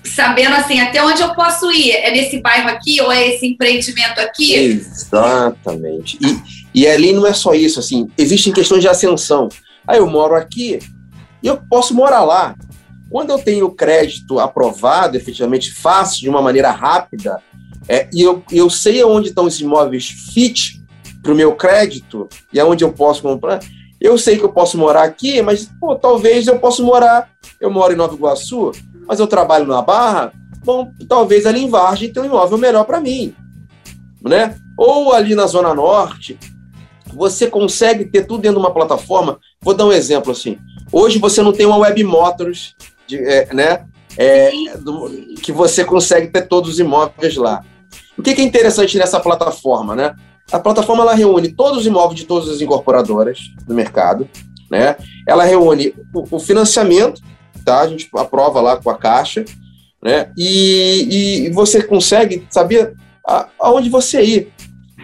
sabendo 0.04 0.54
assim 0.54 0.80
até 0.80 1.02
onde 1.02 1.22
eu 1.22 1.34
posso 1.34 1.70
ir. 1.72 1.92
É 1.92 2.10
nesse 2.10 2.40
bairro 2.40 2.68
aqui 2.68 3.00
ou 3.00 3.10
é 3.10 3.28
esse 3.28 3.46
empreendimento 3.46 4.18
aqui? 4.20 4.54
Exatamente. 4.54 6.18
E, 6.20 6.82
e 6.82 6.86
ali 6.86 7.12
não 7.12 7.26
é 7.26 7.32
só 7.32 7.54
isso, 7.54 7.80
assim, 7.80 8.08
existem 8.16 8.52
questões 8.52 8.82
de 8.82 8.88
ascensão. 8.88 9.48
Aí 9.86 9.98
eu 9.98 10.06
moro 10.06 10.34
aqui 10.34 10.78
e 11.42 11.46
eu 11.46 11.56
posso 11.68 11.94
morar 11.94 12.22
lá. 12.22 12.54
Quando 13.10 13.30
eu 13.30 13.38
tenho 13.38 13.70
crédito 13.70 14.38
aprovado, 14.38 15.16
efetivamente 15.16 15.72
fácil, 15.72 16.20
de 16.20 16.28
uma 16.28 16.42
maneira 16.42 16.70
rápida, 16.70 17.40
é, 17.88 18.06
e 18.12 18.20
eu, 18.20 18.44
eu 18.52 18.68
sei 18.68 19.02
onde 19.02 19.30
estão 19.30 19.46
os 19.46 19.58
imóveis 19.58 20.06
fit 20.34 20.77
para 21.28 21.34
o 21.34 21.36
meu 21.36 21.54
crédito 21.54 22.26
e 22.50 22.58
aonde 22.58 22.82
eu 22.82 22.90
posso 22.90 23.20
comprar, 23.20 23.60
eu 24.00 24.16
sei 24.16 24.38
que 24.38 24.44
eu 24.44 24.48
posso 24.48 24.78
morar 24.78 25.02
aqui, 25.02 25.42
mas 25.42 25.70
pô, 25.78 25.94
talvez 25.94 26.46
eu 26.46 26.58
possa 26.58 26.82
morar. 26.82 27.28
Eu 27.60 27.70
moro 27.70 27.92
em 27.92 27.96
Nova 27.96 28.14
Iguaçu, 28.14 28.72
mas 29.06 29.20
eu 29.20 29.26
trabalho 29.26 29.66
na 29.66 29.82
Barra. 29.82 30.32
Bom, 30.64 30.90
talvez 31.06 31.44
ali 31.44 31.64
em 31.64 31.68
Vargem 31.68 32.10
tenha 32.10 32.24
um 32.24 32.28
imóvel 32.28 32.56
melhor 32.56 32.84
para 32.84 32.98
mim, 32.98 33.34
né? 34.22 34.56
Ou 34.78 35.12
ali 35.12 35.34
na 35.34 35.46
Zona 35.46 35.74
Norte, 35.74 36.38
você 37.12 37.46
consegue 37.46 38.06
ter 38.06 38.24
tudo 38.26 38.40
dentro 38.40 38.58
de 38.58 38.64
uma 38.64 38.72
plataforma. 38.72 39.38
Vou 39.60 39.74
dar 39.74 39.84
um 39.84 39.92
exemplo 39.92 40.32
assim. 40.32 40.56
Hoje 40.90 41.18
você 41.18 41.42
não 41.42 41.52
tem 41.52 41.66
uma 41.66 41.76
Web 41.76 42.04
Motors, 42.04 42.74
de, 43.06 43.18
é, 43.18 43.52
né? 43.52 43.84
É, 44.16 44.50
do, 44.78 45.10
que 45.42 45.52
você 45.52 45.84
consegue 45.84 46.28
ter 46.28 46.48
todos 46.48 46.70
os 46.70 46.78
imóveis 46.78 47.36
lá. 47.36 47.62
O 48.16 48.22
que, 48.22 48.34
que 48.34 48.40
é 48.40 48.44
interessante 48.44 48.96
nessa 48.96 49.20
plataforma, 49.20 49.94
né? 49.94 50.14
A 50.50 50.58
plataforma 50.58 51.02
ela 51.02 51.14
reúne 51.14 51.52
todos 51.52 51.80
os 51.80 51.86
imóveis 51.86 52.20
de 52.20 52.26
todas 52.26 52.48
as 52.48 52.60
incorporadoras 52.60 53.38
do 53.66 53.74
mercado, 53.74 54.28
né? 54.70 54.96
Ela 55.26 55.44
reúne 55.44 55.94
o, 56.14 56.36
o 56.36 56.40
financiamento, 56.40 57.20
tá? 57.64 57.80
A 57.80 57.88
gente 57.88 58.08
aprova 58.14 58.60
lá 58.60 58.76
com 58.76 58.88
a 58.88 58.96
Caixa, 58.96 59.44
né? 60.02 60.30
E, 60.36 61.46
e 61.46 61.50
você 61.50 61.82
consegue 61.82 62.46
saber 62.50 62.94
aonde 63.60 63.90
você 63.90 64.22
ir. 64.22 64.52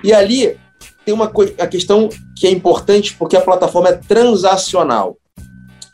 E 0.03 0.13
ali 0.13 0.57
tem 1.05 1.15
uma 1.15 1.31
a 1.59 1.67
questão 1.67 2.09
que 2.37 2.47
é 2.47 2.51
importante 2.51 3.15
porque 3.15 3.37
a 3.37 3.41
plataforma 3.41 3.91
é 3.91 3.97
transacional. 3.97 5.19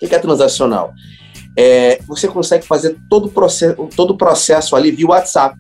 O 0.01 0.07
que 0.07 0.15
é 0.15 0.19
transacional? 0.19 0.93
É, 1.57 2.01
você 2.07 2.29
consegue 2.29 2.67
fazer 2.67 2.97
todo 3.09 3.27
o 3.27 3.31
processo, 3.31 3.89
todo 3.97 4.13
o 4.13 4.17
processo 4.17 4.77
ali 4.77 4.91
via 4.91 5.09
WhatsApp. 5.09 5.57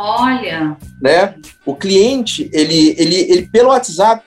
Olha. 0.00 0.78
Né? 1.00 1.34
O 1.66 1.74
cliente, 1.74 2.48
ele, 2.54 2.94
ele, 2.96 3.16
ele 3.16 3.48
pelo 3.48 3.68
WhatsApp, 3.68 4.24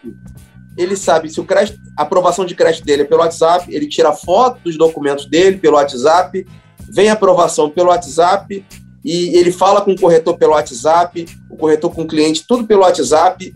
ele 0.77 0.95
sabe 0.95 1.29
se 1.29 1.39
o 1.39 1.45
crédito, 1.45 1.79
a 1.97 2.03
aprovação 2.03 2.45
de 2.45 2.53
crédito 2.53 2.85
dele 2.85 3.01
é 3.01 3.05
pelo 3.05 3.21
WhatsApp, 3.21 3.73
ele 3.73 3.87
tira 3.87 4.13
foto 4.13 4.59
dos 4.63 4.77
documentos 4.77 5.25
dele 5.25 5.57
pelo 5.57 5.75
WhatsApp, 5.75 6.45
vem 6.91 7.09
a 7.09 7.13
aprovação 7.13 7.71
pelo 7.71 7.89
WhatsApp 7.89 8.63
e 9.03 9.35
ele 9.35 9.51
fala 9.51 9.81
com 9.81 9.91
o 9.91 9.99
corretor 9.99 10.37
pelo 10.37 10.53
WhatsApp, 10.53 11.25
o 11.49 11.57
corretor 11.57 11.91
com 11.91 12.03
o 12.03 12.07
cliente, 12.07 12.45
tudo 12.47 12.67
pelo 12.67 12.81
WhatsApp, 12.81 13.53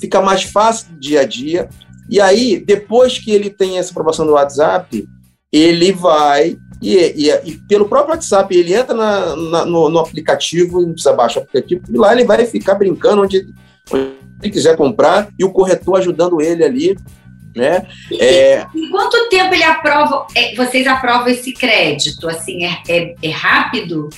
fica 0.00 0.20
mais 0.20 0.42
fácil 0.42 0.88
dia 0.98 1.20
a 1.20 1.24
dia. 1.24 1.68
E 2.08 2.20
aí, 2.20 2.58
depois 2.58 3.18
que 3.18 3.30
ele 3.30 3.48
tem 3.48 3.78
essa 3.78 3.92
aprovação 3.92 4.26
do 4.26 4.32
WhatsApp, 4.32 5.06
ele 5.52 5.92
vai 5.92 6.56
e, 6.80 6.96
e, 6.96 7.30
e, 7.44 7.56
pelo 7.68 7.88
próprio 7.88 8.14
WhatsApp, 8.14 8.54
ele 8.56 8.74
entra 8.74 8.94
na, 8.94 9.36
na, 9.36 9.64
no, 9.64 9.88
no, 9.88 9.98
aplicativo, 9.98 10.80
não 10.80 10.92
precisa 10.92 11.12
baixar 11.12 11.40
o 11.40 11.42
aplicativo, 11.42 11.82
e 11.88 11.96
lá 11.96 12.12
ele 12.12 12.24
vai 12.24 12.44
ficar 12.46 12.74
brincando 12.74 13.22
onde, 13.22 13.46
onde 13.92 14.12
ele 14.42 14.52
quiser 14.52 14.76
comprar 14.76 15.28
e 15.38 15.44
o 15.44 15.52
corretor 15.52 15.98
ajudando 15.98 16.40
ele 16.40 16.64
ali. 16.64 16.96
Né? 17.54 17.86
É... 18.12 18.66
Em 18.74 18.90
quanto 18.90 19.28
tempo 19.28 19.52
ele 19.52 19.64
aprova, 19.64 20.26
é, 20.36 20.54
vocês 20.54 20.86
aprovam 20.86 21.28
esse 21.28 21.52
crédito? 21.52 22.28
Assim, 22.28 22.64
é, 22.64 22.78
é, 22.88 23.14
é 23.22 23.30
rápido? 23.30 24.08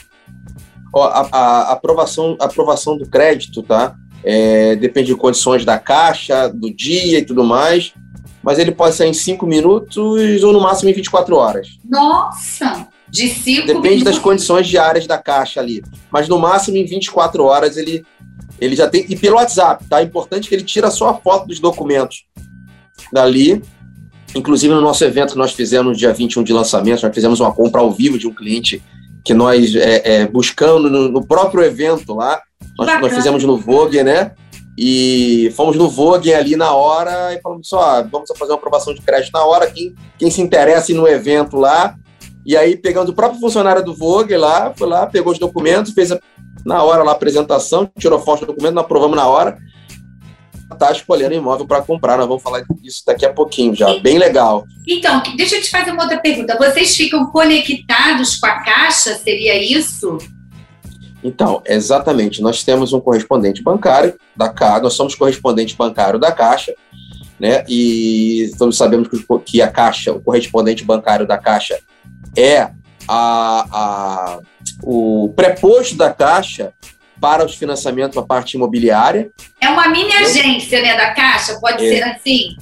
Ó, 0.95 1.05
a, 1.05 1.29
a, 1.33 1.73
aprovação, 1.73 2.37
a 2.39 2.45
aprovação 2.45 2.97
do 2.97 3.09
crédito, 3.09 3.63
tá? 3.63 3.97
é, 4.25 4.77
depende 4.77 5.09
de 5.09 5.17
condições 5.17 5.65
da 5.65 5.79
caixa, 5.79 6.49
do 6.49 6.73
dia 6.73 7.19
e 7.19 7.25
tudo 7.25 7.45
mais, 7.45 7.93
mas 8.43 8.59
ele 8.59 8.73
pode 8.73 8.95
sair 8.95 9.09
em 9.09 9.15
5 9.15 9.47
minutos 9.47 9.97
ou 10.43 10.53
no 10.53 10.61
máximo 10.61 10.91
em 10.91 10.93
24 10.93 11.37
horas. 11.37 11.69
Nossa! 11.89 12.89
De 13.09 13.29
5 13.29 13.67
Depende 13.67 13.89
minutos. 13.89 14.05
das 14.05 14.19
condições 14.19 14.67
diárias 14.67 15.07
da 15.07 15.19
caixa 15.19 15.61
ali, 15.61 15.83
mas 16.11 16.29
no 16.29 16.39
máximo 16.39 16.77
em 16.79 16.85
24 16.85 17.45
horas 17.45 17.77
ele, 17.77 18.05
ele 18.61 18.75
já 18.75 18.89
tem. 18.89 19.05
E 19.09 19.17
pelo 19.17 19.37
WhatsApp, 19.37 19.85
tá? 19.89 20.01
É 20.01 20.05
importante 20.05 20.49
que 20.49 20.55
ele 20.55 20.65
tira 20.65 20.91
só 20.91 21.11
a 21.11 21.15
foto 21.15 21.47
dos 21.47 21.61
documentos 21.61 22.25
dali. 23.13 23.63
Inclusive, 24.35 24.73
no 24.73 24.81
nosso 24.81 25.05
evento 25.05 25.33
que 25.33 25.39
nós 25.39 25.53
fizemos 25.53 25.99
dia 25.99 26.11
21 26.11 26.43
de 26.43 26.55
lançamento, 26.55 27.03
nós 27.03 27.15
fizemos 27.15 27.39
uma 27.39 27.53
compra 27.53 27.83
ao 27.83 27.93
vivo 27.93 28.19
de 28.19 28.27
um 28.27 28.33
cliente 28.33 28.83
que 29.23 29.35
nós 29.35 29.75
é, 29.75 30.03
é, 30.05 30.27
buscando 30.27 30.91
no, 30.91 31.09
no, 31.11 31.27
próprio 31.27 31.63
evento 31.63 32.15
lá. 32.15 32.41
Nós, 32.79 33.01
nós, 33.01 33.15
fizemos 33.15 33.45
no 33.45 33.59
Vogue, 33.59 34.03
né? 34.03 34.33
E 34.77 35.53
fomos 35.55 35.77
no 35.77 35.89
Vogue 35.89 36.33
ali 36.33 36.57
na 36.57 36.73
hora 36.75 37.35
e 37.35 37.41
falamos 37.41 37.69
só, 37.69 38.03
vamos 38.05 38.31
fazer 38.39 38.53
uma 38.53 38.59
aprovação 38.59 38.95
de 38.95 39.03
crédito 39.03 39.33
na 39.33 39.45
hora. 39.45 39.71
Quem, 39.71 39.95
quem 40.19 40.31
se 40.31 40.41
interessa 40.41 40.93
no 40.95 41.07
evento 41.07 41.57
lá. 41.57 41.95
E 42.45 42.57
aí, 42.57 42.77
pegando 42.77 43.11
o 43.11 43.15
próprio 43.15 43.41
funcionário 43.41 43.85
do 43.85 43.95
Vogue 43.95 44.37
lá, 44.37 44.73
foi 44.75 44.89
lá, 44.89 45.07
pegou 45.07 45.33
os 45.33 45.39
documentos, 45.39 45.93
fez 45.93 46.11
a, 46.11 46.19
na 46.65 46.83
hora 46.83 47.05
lá 47.05 47.13
a 47.13 47.15
apresentação, 47.15 47.89
tirou 47.99 48.19
foto 48.19 48.41
do 48.41 48.47
documento, 48.47 48.75
nós 48.75 48.85
aprovamos 48.85 49.17
na 49.17 49.27
hora 49.27 49.59
está 50.75 50.91
escolhendo 50.91 51.35
imóvel 51.35 51.67
para 51.67 51.83
comprar. 51.83 52.17
Nós 52.19 52.27
vamos 52.27 52.43
falar 52.43 52.65
disso 52.81 53.03
daqui 53.07 53.25
a 53.25 53.33
pouquinho 53.33 53.75
já. 53.75 53.99
Bem 54.01 54.19
legal. 54.19 54.65
Então, 54.87 55.23
deixa 55.37 55.57
eu 55.57 55.63
te 55.63 55.71
fazer 55.71 55.93
uma 55.93 56.03
outra 56.03 56.19
pergunta. 56.19 56.57
Vocês 56.59 56.97
ficam 56.97 57.27
conectados 57.27 58.37
com 58.37 58.47
a 58.47 58.63
Caixa? 58.63 59.15
Seria 59.15 59.63
isso? 59.63 60.19
Então, 61.23 61.63
exatamente. 61.65 62.43
Nós 62.43 62.65
temos 62.65 62.93
um 62.93 63.01
correspondente 63.01 63.63
bancário 63.63 64.15
da 64.37 64.49
Caixa, 64.49 64.83
nós 64.83 64.95
somos 64.95 65.15
correspondente 65.15 65.77
bancário 65.77 66.19
da 66.19 66.33
Caixa, 66.33 66.75
né? 67.39 67.65
E 67.69 68.51
todos 68.59 68.77
sabemos 68.77 69.09
que 69.45 69.63
a 69.63 69.69
Caixa, 69.69 70.13
o 70.13 70.21
correspondente 70.21 70.85
bancário 70.85 71.27
da 71.27 71.39
Caixa, 71.39 71.79
é 72.37 72.71
a, 73.09 73.67
a, 73.73 74.39
o 74.83 75.33
preposto 75.35 75.97
da 75.97 76.13
Caixa 76.13 76.73
para 77.21 77.45
os 77.47 77.55
financiamentos 77.55 78.17
da 78.17 78.23
parte 78.23 78.57
imobiliária. 78.57 79.31
É 79.61 79.69
uma 79.69 79.89
mini 79.89 80.13
agência 80.13 80.83
né, 80.83 80.97
da 80.97 81.15
Caixa, 81.15 81.59
pode 81.61 81.87
é. 81.87 81.97
ser 81.97 82.03
assim? 82.03 82.57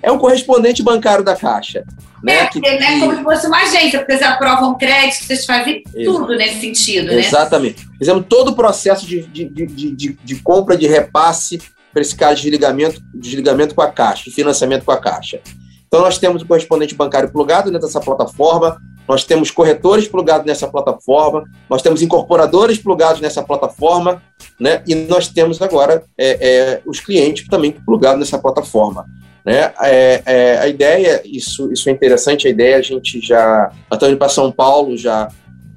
É 0.00 0.12
um 0.12 0.18
correspondente 0.18 0.82
bancário 0.82 1.24
da 1.24 1.34
Caixa. 1.34 1.84
Né, 2.26 2.38
é, 2.38 2.46
que, 2.48 2.60
né, 2.60 2.98
como 2.98 3.14
se 3.14 3.22
fosse 3.22 3.46
uma 3.46 3.62
agência, 3.62 4.00
porque 4.00 4.16
vocês 4.16 4.28
aprovam 4.28 4.76
crédito, 4.76 5.22
vocês 5.22 5.46
fazem 5.46 5.84
tudo 6.04 6.34
nesse 6.34 6.60
sentido, 6.60 7.06
né? 7.06 7.20
Exatamente. 7.20 7.86
Fizemos 7.96 8.26
todo 8.28 8.48
o 8.48 8.56
processo 8.56 9.06
de, 9.06 9.22
de, 9.22 9.44
de, 9.44 9.66
de, 9.94 10.12
de 10.24 10.34
compra, 10.42 10.76
de 10.76 10.88
repasse 10.88 11.60
para 11.92 12.02
esse 12.02 12.16
caso 12.16 12.36
de 12.36 12.42
desligamento, 12.42 13.00
desligamento 13.14 13.76
com 13.76 13.80
a 13.80 13.90
Caixa, 13.92 14.24
de 14.24 14.32
financiamento 14.32 14.84
com 14.84 14.90
a 14.90 14.98
Caixa. 14.98 15.40
Então, 15.86 16.00
nós 16.00 16.18
temos 16.18 16.42
o 16.42 16.46
correspondente 16.46 16.96
bancário 16.96 17.30
plugado 17.30 17.70
dentro 17.70 17.86
dessa 17.86 18.00
plataforma, 18.00 18.76
nós 19.06 19.22
temos 19.22 19.52
corretores 19.52 20.08
plugados 20.08 20.44
nessa 20.44 20.66
plataforma, 20.66 21.44
nós 21.70 21.80
temos 21.80 22.02
incorporadores 22.02 22.76
plugados 22.76 23.20
nessa 23.20 23.40
plataforma, 23.40 24.20
né? 24.58 24.82
e 24.84 24.96
nós 24.96 25.28
temos 25.28 25.62
agora 25.62 26.02
é, 26.18 26.48
é, 26.48 26.82
os 26.84 26.98
clientes 26.98 27.46
também 27.46 27.70
plugados 27.70 28.18
nessa 28.18 28.38
plataforma. 28.38 29.06
Né? 29.46 29.72
É, 29.80 30.22
é, 30.26 30.58
a 30.58 30.66
ideia, 30.66 31.22
isso, 31.24 31.72
isso 31.72 31.88
é 31.88 31.92
interessante, 31.92 32.48
a 32.48 32.50
ideia 32.50 32.78
a 32.78 32.82
gente 32.82 33.20
já. 33.20 33.70
Nós 33.88 33.92
estamos 33.92 34.12
indo 34.12 34.18
para 34.18 34.28
São 34.28 34.50
Paulo 34.50 34.96
já, 34.96 35.28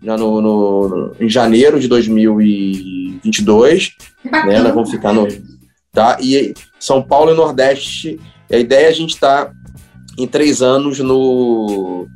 já 0.02 0.18
no, 0.18 0.42
no, 0.42 1.16
em 1.20 1.30
janeiro 1.30 1.80
de 1.80 1.88
2022. 1.88 3.92
Né? 4.26 4.60
Nós 4.60 4.74
vamos 4.74 4.90
ficar 4.90 5.14
no. 5.14 5.28
Tá? 5.94 6.18
E 6.20 6.56
São 6.80 7.04
Paulo 7.04 7.32
e 7.32 7.36
Nordeste, 7.36 8.20
a 8.52 8.58
ideia 8.58 8.88
é 8.88 8.90
a 8.90 8.94
gente 8.94 9.14
estar 9.14 9.46
tá 9.46 9.52
em 10.18 10.26
três 10.26 10.64
anos 10.64 10.98
no, 11.00 12.08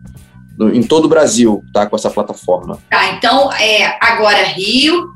no, 0.58 0.74
em 0.74 0.82
todo 0.82 1.06
o 1.06 1.10
Brasil, 1.10 1.64
tá? 1.72 1.86
Com 1.86 1.96
essa 1.96 2.10
plataforma. 2.10 2.80
Tá, 2.90 3.14
então 3.14 3.54
é 3.54 3.96
agora 4.02 4.42
Rio, 4.44 5.14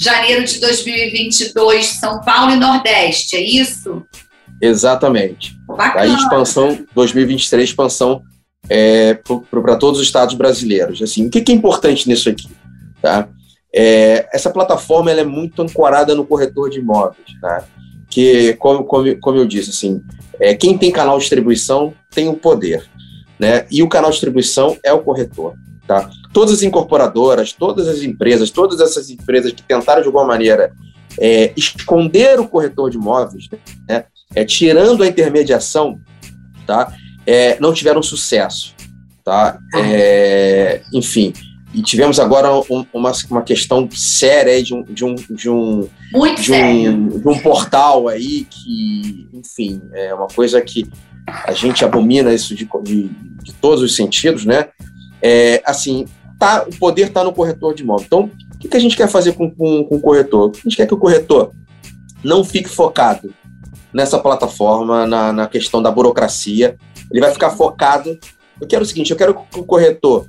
janeiro 0.00 0.44
de 0.44 0.60
2022, 0.60 1.86
São 1.86 2.20
Paulo 2.20 2.52
e 2.52 2.56
Nordeste, 2.56 3.34
é 3.36 3.40
isso? 3.40 4.06
Exatamente. 4.60 5.58
Bacana. 5.76 6.06
Expansão 6.06 6.86
2023, 6.94 7.70
expansão 7.70 8.22
é, 8.68 9.14
para 9.14 9.76
todos 9.76 10.00
os 10.00 10.06
estados 10.06 10.34
brasileiros. 10.34 11.02
Assim, 11.02 11.26
o 11.26 11.30
que, 11.30 11.40
que 11.40 11.52
é 11.52 11.54
importante 11.54 12.08
nisso 12.08 12.28
aqui? 12.28 12.48
Tá? 13.00 13.28
É, 13.74 14.28
essa 14.32 14.50
plataforma 14.50 15.10
ela 15.10 15.20
é 15.20 15.24
muito 15.24 15.62
ancorada 15.62 16.14
no 16.14 16.26
corretor 16.26 16.70
de 16.70 16.78
imóveis, 16.78 17.28
tá? 17.40 17.64
que, 18.08 18.54
como, 18.54 18.84
como, 18.84 19.16
como 19.20 19.38
eu 19.38 19.46
disse, 19.46 19.70
assim, 19.70 20.02
é, 20.40 20.54
quem 20.54 20.76
tem 20.76 20.90
canal 20.90 21.16
de 21.16 21.22
distribuição 21.22 21.94
tem 22.10 22.28
o 22.28 22.34
poder 22.34 22.88
né? 23.40 23.66
E 23.70 23.82
o 23.82 23.88
canal 23.88 24.10
de 24.10 24.16
distribuição 24.16 24.76
é 24.84 24.92
o 24.92 25.00
corretor, 25.00 25.54
tá? 25.86 26.10
Todas 26.30 26.56
as 26.56 26.62
incorporadoras, 26.62 27.54
todas 27.54 27.88
as 27.88 28.02
empresas, 28.02 28.50
todas 28.50 28.80
essas 28.80 29.08
empresas 29.08 29.50
que 29.50 29.62
tentaram 29.62 30.02
de 30.02 30.06
alguma 30.06 30.26
maneira 30.26 30.72
é, 31.18 31.50
esconder 31.56 32.38
o 32.38 32.46
corretor 32.46 32.90
de 32.90 32.98
imóveis, 32.98 33.48
né? 33.88 34.04
É, 34.34 34.44
tirando 34.44 35.02
a 35.02 35.06
intermediação, 35.06 36.00
tá? 36.66 36.92
É, 37.26 37.58
não 37.60 37.72
tiveram 37.72 38.02
sucesso, 38.02 38.74
tá? 39.24 39.58
É, 39.74 40.82
enfim, 40.92 41.32
e 41.72 41.82
tivemos 41.82 42.18
agora 42.18 42.52
um, 42.52 42.84
uma, 42.92 43.12
uma 43.30 43.42
questão 43.42 43.88
séria 43.92 44.60
de 44.62 44.74
um, 44.74 44.82
de 44.82 45.04
um, 45.04 45.14
de 45.14 45.48
um, 45.48 45.88
Muito 46.12 46.42
de 46.42 46.52
um, 46.52 47.08
de 47.08 47.28
um 47.28 47.38
portal 47.38 48.08
aí 48.08 48.44
que, 48.50 49.28
enfim, 49.32 49.80
é 49.92 50.12
uma 50.12 50.26
coisa 50.26 50.60
que 50.60 50.90
a 51.26 51.52
gente 51.52 51.84
abomina 51.84 52.34
isso 52.34 52.56
de, 52.56 52.68
de, 52.82 53.10
de 53.42 53.52
todos 53.60 53.82
os 53.82 53.94
sentidos, 53.94 54.44
né? 54.44 54.68
É, 55.22 55.62
assim, 55.64 56.06
tá, 56.40 56.66
o 56.66 56.76
poder 56.76 57.08
está 57.08 57.22
no 57.22 57.32
corretor 57.32 57.72
de 57.72 57.84
imóvel. 57.84 58.06
Então, 58.06 58.30
o 58.54 58.58
que, 58.58 58.68
que 58.68 58.76
a 58.76 58.80
gente 58.80 58.96
quer 58.96 59.08
fazer 59.08 59.34
com, 59.34 59.48
com, 59.48 59.84
com 59.84 59.96
o 59.96 60.00
corretor? 60.00 60.50
A 60.52 60.62
gente 60.62 60.76
quer 60.76 60.88
que 60.88 60.94
o 60.94 60.98
corretor 60.98 61.52
não 62.24 62.42
fique 62.42 62.68
focado 62.68 63.32
nessa 63.92 64.18
plataforma, 64.18 65.06
na, 65.06 65.32
na 65.32 65.46
questão 65.46 65.82
da 65.82 65.90
burocracia. 65.90 66.76
Ele 67.10 67.20
vai 67.20 67.32
ficar 67.32 67.50
focado. 67.50 68.18
Eu 68.60 68.66
quero 68.66 68.82
o 68.82 68.86
seguinte: 68.86 69.10
eu 69.10 69.16
quero 69.16 69.34
que 69.34 69.58
o 69.58 69.64
corretor 69.64 70.26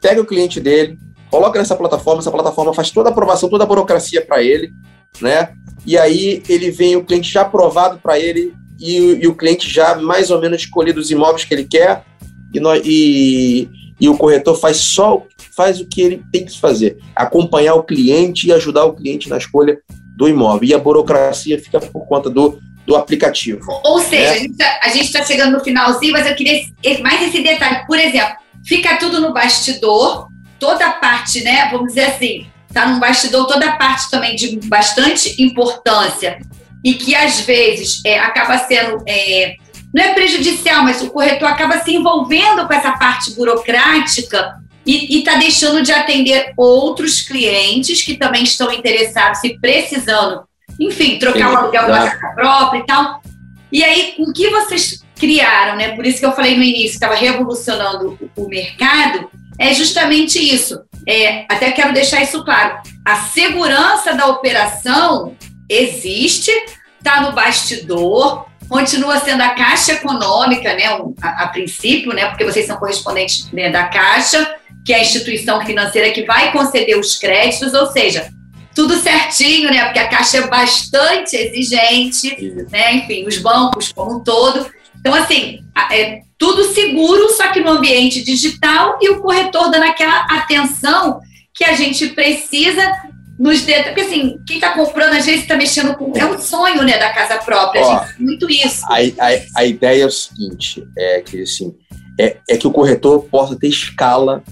pegue 0.00 0.20
o 0.20 0.26
cliente 0.26 0.60
dele, 0.60 0.98
coloque 1.30 1.58
nessa 1.58 1.74
plataforma, 1.74 2.20
essa 2.20 2.30
plataforma 2.30 2.74
faz 2.74 2.90
toda 2.90 3.08
a 3.08 3.12
aprovação, 3.12 3.48
toda 3.48 3.64
a 3.64 3.66
burocracia 3.66 4.24
para 4.24 4.42
ele, 4.42 4.72
né? 5.20 5.54
E 5.86 5.96
aí 5.96 6.42
ele 6.48 6.70
vem 6.70 6.96
o 6.96 7.04
cliente 7.04 7.32
já 7.32 7.42
aprovado 7.42 7.98
para 7.98 8.18
ele, 8.18 8.54
e, 8.78 8.96
e, 9.22 9.26
o 9.26 9.34
cliente 9.34 9.70
já 9.70 9.94
mais 9.94 10.30
ou 10.30 10.40
menos 10.40 10.62
escolhido 10.62 11.00
os 11.00 11.10
imóveis 11.10 11.44
que 11.44 11.54
ele 11.54 11.64
quer 11.64 12.04
e, 12.52 12.60
nós, 12.60 12.82
e, 12.84 13.68
e 14.00 14.08
o 14.08 14.16
corretor 14.16 14.56
faz 14.56 14.78
só 14.78 15.22
faz 15.56 15.80
o 15.80 15.86
que 15.86 16.02
ele 16.02 16.22
tem 16.32 16.44
que 16.44 16.58
fazer, 16.58 16.98
acompanhar 17.14 17.74
o 17.74 17.84
cliente 17.84 18.48
e 18.48 18.52
ajudar 18.52 18.84
o 18.84 18.94
cliente 18.94 19.28
na 19.28 19.38
escolha 19.38 19.78
do 20.16 20.28
imóvel. 20.28 20.68
E 20.68 20.74
a 20.74 20.78
burocracia 20.78 21.58
fica 21.58 21.80
por 21.80 22.06
conta 22.06 22.28
do, 22.28 22.58
do 22.86 22.96
aplicativo. 22.96 23.80
Ou 23.84 24.00
seja, 24.00 24.34
né? 24.40 24.78
a 24.82 24.88
gente 24.88 25.06
está 25.06 25.20
tá 25.20 25.24
chegando 25.24 25.52
no 25.52 25.64
finalzinho, 25.64 26.12
mas 26.12 26.26
eu 26.26 26.34
queria 26.34 26.62
mais 27.02 27.22
esse 27.22 27.42
detalhe. 27.42 27.86
Por 27.86 27.98
exemplo, 27.98 28.36
fica 28.66 28.96
tudo 28.96 29.20
no 29.20 29.32
bastidor, 29.32 30.28
toda 30.58 30.86
a 30.86 30.92
parte, 30.92 31.42
né? 31.42 31.68
Vamos 31.70 31.88
dizer 31.88 32.04
assim, 32.04 32.46
está 32.68 32.86
no 32.86 33.00
bastidor 33.00 33.46
toda 33.46 33.66
a 33.70 33.76
parte 33.76 34.10
também 34.10 34.36
de 34.36 34.58
bastante 34.66 35.40
importância 35.42 36.38
e 36.84 36.94
que 36.94 37.14
às 37.14 37.40
vezes 37.40 38.02
é, 38.04 38.18
acaba 38.18 38.58
sendo 38.58 39.02
é, 39.06 39.56
não 39.94 40.02
é 40.02 40.12
prejudicial, 40.12 40.82
mas 40.82 41.00
o 41.00 41.10
corretor 41.10 41.48
acaba 41.48 41.78
se 41.78 41.94
envolvendo 41.94 42.66
com 42.66 42.74
essa 42.74 42.92
parte 42.92 43.30
burocrática 43.34 44.60
e 44.84 45.18
está 45.18 45.36
deixando 45.36 45.82
de 45.82 45.92
atender 45.92 46.52
outros 46.56 47.22
clientes 47.22 48.02
que 48.02 48.16
também 48.16 48.42
estão 48.42 48.70
interessados 48.72 49.42
e 49.44 49.58
precisando, 49.58 50.42
enfim, 50.78 51.18
trocar 51.18 51.52
o 51.52 51.56
aluguel 51.56 51.86
da 51.86 52.10
casa 52.10 52.34
própria 52.34 52.78
e 52.78 52.86
tal. 52.86 53.22
E 53.70 53.82
aí, 53.82 54.14
o 54.18 54.32
que 54.32 54.50
vocês 54.50 55.04
criaram, 55.18 55.76
né? 55.76 55.94
Por 55.94 56.06
isso 56.06 56.18
que 56.18 56.26
eu 56.26 56.32
falei 56.32 56.56
no 56.56 56.62
início, 56.62 56.94
estava 56.94 57.14
revolucionando 57.14 58.18
o 58.36 58.48
mercado, 58.48 59.28
é 59.58 59.72
justamente 59.72 60.38
isso. 60.38 60.80
É, 61.06 61.44
até 61.48 61.70
quero 61.72 61.92
deixar 61.92 62.22
isso 62.22 62.44
claro. 62.44 62.78
A 63.04 63.16
segurança 63.16 64.14
da 64.14 64.26
operação 64.26 65.36
existe, 65.68 66.50
está 66.98 67.20
no 67.20 67.32
bastidor, 67.32 68.46
continua 68.68 69.18
sendo 69.20 69.42
a 69.42 69.50
Caixa 69.50 69.92
Econômica, 69.92 70.74
né, 70.74 70.84
a, 71.22 71.44
a 71.44 71.48
princípio, 71.48 72.12
né, 72.14 72.26
porque 72.26 72.44
vocês 72.44 72.66
são 72.66 72.76
correspondentes 72.76 73.50
né, 73.52 73.70
da 73.70 73.84
Caixa, 73.84 74.56
que 74.84 74.92
é 74.92 74.96
a 74.96 75.02
instituição 75.02 75.64
financeira 75.64 76.10
que 76.10 76.24
vai 76.24 76.52
conceder 76.52 76.98
os 76.98 77.16
créditos, 77.16 77.74
ou 77.74 77.86
seja, 77.86 78.28
tudo 78.74 78.96
certinho, 78.96 79.70
né, 79.70 79.84
porque 79.84 79.98
a 79.98 80.08
Caixa 80.08 80.38
é 80.38 80.46
bastante 80.48 81.36
exigente, 81.36 82.36
né, 82.70 82.96
enfim, 82.96 83.26
os 83.26 83.38
bancos 83.38 83.92
como 83.92 84.16
um 84.16 84.20
todo. 84.20 84.66
Então, 84.98 85.14
assim, 85.14 85.60
é 85.92 86.20
tudo 86.38 86.64
seguro, 86.64 87.30
só 87.30 87.48
que 87.52 87.60
no 87.60 87.70
ambiente 87.70 88.22
digital 88.22 88.98
e 89.00 89.10
o 89.10 89.20
corretor 89.20 89.70
dando 89.70 89.84
aquela 89.84 90.26
atenção 90.30 91.20
que 91.54 91.64
a 91.64 91.74
gente 91.74 92.08
precisa 92.08 92.92
nos 93.38 93.62
dedos. 93.62 93.86
Porque 93.86 94.00
assim, 94.00 94.38
quem 94.46 94.56
está 94.56 94.72
comprando, 94.72 95.14
às 95.14 95.26
vezes 95.26 95.42
está 95.42 95.56
mexendo 95.56 95.94
com. 95.94 96.12
É 96.16 96.24
um 96.24 96.38
sonho 96.38 96.82
né, 96.82 96.98
da 96.98 97.12
casa 97.12 97.38
própria, 97.38 97.82
Ó, 97.82 98.04
gente, 98.04 98.22
muito 98.22 98.50
isso. 98.50 98.84
A, 98.86 98.96
a, 98.96 99.60
a 99.60 99.64
ideia 99.64 100.02
é 100.02 100.06
o 100.06 100.10
seguinte: 100.10 100.84
é 100.96 101.20
que 101.20 101.42
assim, 101.42 101.74
é, 102.18 102.38
é 102.48 102.56
que 102.56 102.66
o 102.66 102.72
corretor 102.72 103.24
possa 103.24 103.56
ter 103.56 103.68
escala 103.68 104.42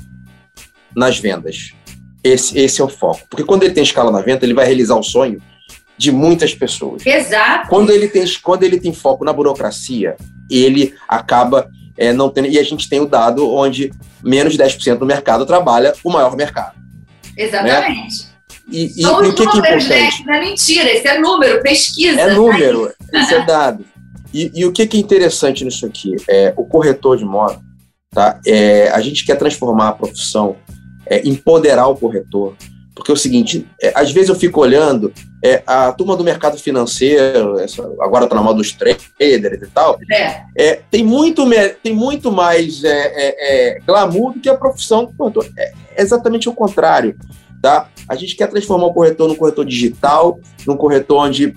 nas 0.95 1.19
vendas. 1.19 1.73
Esse, 2.23 2.59
esse 2.59 2.81
é 2.81 2.85
o 2.85 2.89
foco. 2.89 3.23
Porque 3.29 3.45
quando 3.45 3.65
ele 3.65 3.75
tem 3.75 3.83
escala 3.83 4.11
na 4.11 4.21
venda, 4.21 4.45
ele 4.45 4.55
vai 4.55 4.65
realizar 4.65 4.97
o 4.97 5.03
sonho 5.03 5.41
de 5.97 6.11
muitas 6.11 6.55
pessoas. 6.55 7.05
Exato. 7.05 7.69
Quando 7.69 7.91
ele 7.91 8.09
tem, 8.09 8.25
quando 8.43 8.63
ele 8.63 8.81
tem 8.81 8.93
foco 8.93 9.25
na 9.25 9.33
burocracia, 9.33 10.17
ele 10.51 10.95
acaba 11.09 11.69
é, 11.97 12.13
não 12.13 12.31
tendo. 12.31 12.49
E 12.49 12.59
a 12.59 12.63
gente 12.63 12.89
tem 12.89 13.01
o 13.01 13.07
dado 13.07 13.49
onde 13.53 13.93
menos 14.23 14.55
de 14.55 14.59
10% 14.59 14.99
do 14.99 15.07
mercado 15.07 15.47
trabalha 15.47 15.95
o 16.03 16.11
maior 16.11 16.37
mercado. 16.37 16.75
Exatamente. 17.37 18.25
Né? 18.25 18.33
E, 18.71 18.93
e, 18.97 19.03
e 19.03 19.07
o 19.07 19.35
que, 19.35 19.47
que 19.47 19.57
é 19.57 19.61
importante? 19.61 19.89
Né? 19.89 20.11
Não 20.27 20.35
é 20.35 20.41
mentira, 20.41 20.93
isso 20.93 21.09
é 21.09 21.19
número, 21.19 21.63
pesquisa. 21.63 22.21
É 22.21 22.35
número, 22.35 22.93
isso 23.13 23.35
é 23.35 23.43
dado. 23.47 23.85
E, 24.33 24.51
e, 24.55 24.65
o 24.65 24.73
que, 24.73 24.87
que 24.87 24.97
é 24.97 25.01
interessante 25.01 25.65
nisso 25.65 25.85
aqui? 25.85 26.17
É, 26.29 26.55
o 26.57 26.65
corretor 26.65 27.19
de 27.19 27.25
moto, 27.25 27.61
tá? 28.11 28.41
É, 28.47 28.89
a 28.91 29.01
gente 29.01 29.27
quer 29.27 29.37
transformar 29.37 29.89
a 29.89 29.93
profissão, 29.93 30.57
é, 31.13 31.29
empoderar 31.29 31.89
o 31.89 31.97
corretor, 31.97 32.55
porque 32.95 33.11
é 33.11 33.15
o 33.15 33.17
seguinte, 33.17 33.67
é, 33.81 33.93
às 33.95 34.11
vezes 34.13 34.31
eu 34.31 34.35
fico 34.35 34.61
olhando 34.61 35.13
é, 35.45 35.63
a 35.67 35.93
turma 35.93 36.17
do 36.17 36.25
mercado 36.25 36.57
financeiro, 36.57 37.59
essa, 37.59 37.83
agora 38.01 38.25
está 38.25 38.35
na 38.35 38.43
moda 38.43 38.59
dos 38.59 38.73
traders 38.73 39.63
e 39.63 39.67
tal, 39.67 39.99
é. 40.11 40.45
é. 40.57 40.81
tem, 40.91 41.05
muito, 41.05 41.45
tem 41.83 41.95
muito 41.95 42.33
mais 42.33 42.83
é, 42.83 43.79
glamour 43.87 44.33
do 44.33 44.41
que 44.41 44.49
a 44.49 44.55
profissão 44.55 45.05
do 45.05 45.13
corretor. 45.13 45.47
É 45.59 45.73
exatamente 45.99 46.49
o 46.49 46.55
contrário. 46.55 47.15
Tá? 47.61 47.89
A 48.09 48.17
gente 48.17 48.35
quer 48.35 48.49
transformar 48.49 48.87
o 48.87 48.95
corretor 48.95 49.29
num 49.29 49.37
corretor 49.37 49.65
digital, 49.65 50.41
num 50.67 50.77
corretor 50.77 51.19
onde 51.19 51.55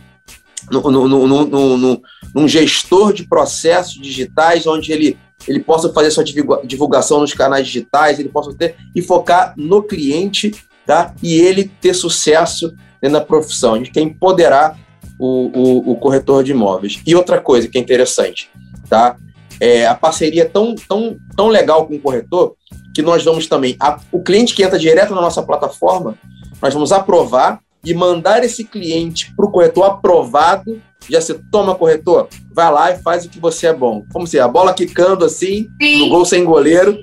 num, 2.33 2.47
gestor 2.47 3.13
de 3.13 3.27
processos 3.27 4.01
digitais, 4.01 4.65
onde 4.67 4.91
ele, 4.91 5.17
ele 5.47 5.59
possa 5.59 5.91
fazer 5.91 6.11
sua 6.11 6.23
divulgação 6.23 7.19
nos 7.19 7.33
canais 7.33 7.65
digitais, 7.67 8.19
ele 8.19 8.29
possa 8.29 8.53
ter 8.53 8.75
e 8.95 9.01
focar 9.01 9.53
no 9.57 9.83
cliente 9.83 10.51
tá? 10.85 11.13
e 11.21 11.39
ele 11.39 11.65
ter 11.81 11.93
sucesso 11.93 12.73
dentro 13.01 13.19
da 13.19 13.25
profissão. 13.25 13.75
A 13.75 13.77
gente 13.77 13.91
quer 13.91 14.01
empoderar 14.01 14.77
o, 15.19 15.51
o, 15.53 15.91
o 15.91 15.95
corretor 15.95 16.43
de 16.43 16.51
imóveis. 16.51 17.01
E 17.05 17.15
outra 17.15 17.39
coisa 17.39 17.67
que 17.67 17.77
é 17.77 17.81
interessante, 17.81 18.49
tá? 18.89 19.15
É, 19.59 19.87
a 19.87 19.95
parceria 19.95 20.41
é 20.41 20.45
tão, 20.45 20.75
tão, 20.75 21.15
tão 21.35 21.47
legal 21.47 21.87
com 21.87 21.95
o 21.95 21.99
corretor 21.99 22.55
que 22.93 23.01
nós 23.01 23.23
vamos 23.23 23.47
também. 23.47 23.75
A, 23.79 23.99
o 24.11 24.21
cliente 24.21 24.53
que 24.53 24.63
entra 24.63 24.77
direto 24.77 25.15
na 25.15 25.21
nossa 25.21 25.41
plataforma, 25.41 26.15
nós 26.61 26.73
vamos 26.73 26.91
aprovar 26.91 27.59
e 27.85 27.93
mandar 27.93 28.43
esse 28.43 28.63
cliente 28.63 29.33
para 29.35 29.45
o 29.45 29.51
corretor 29.51 29.83
aprovado. 29.83 30.81
Já 31.07 31.21
se 31.21 31.35
toma 31.51 31.75
corretor, 31.75 32.27
vai 32.51 32.71
lá 32.71 32.91
e 32.91 32.97
faz 32.97 33.25
o 33.25 33.29
que 33.29 33.39
você 33.39 33.67
é 33.67 33.73
bom. 33.73 34.03
Como 34.11 34.25
se 34.25 34.39
a 34.39 34.47
bola 34.47 34.73
quicando 34.73 35.23
assim, 35.23 35.69
Sim. 35.79 35.99
no 35.99 36.09
gol 36.09 36.25
sem 36.25 36.43
goleiro, 36.43 36.97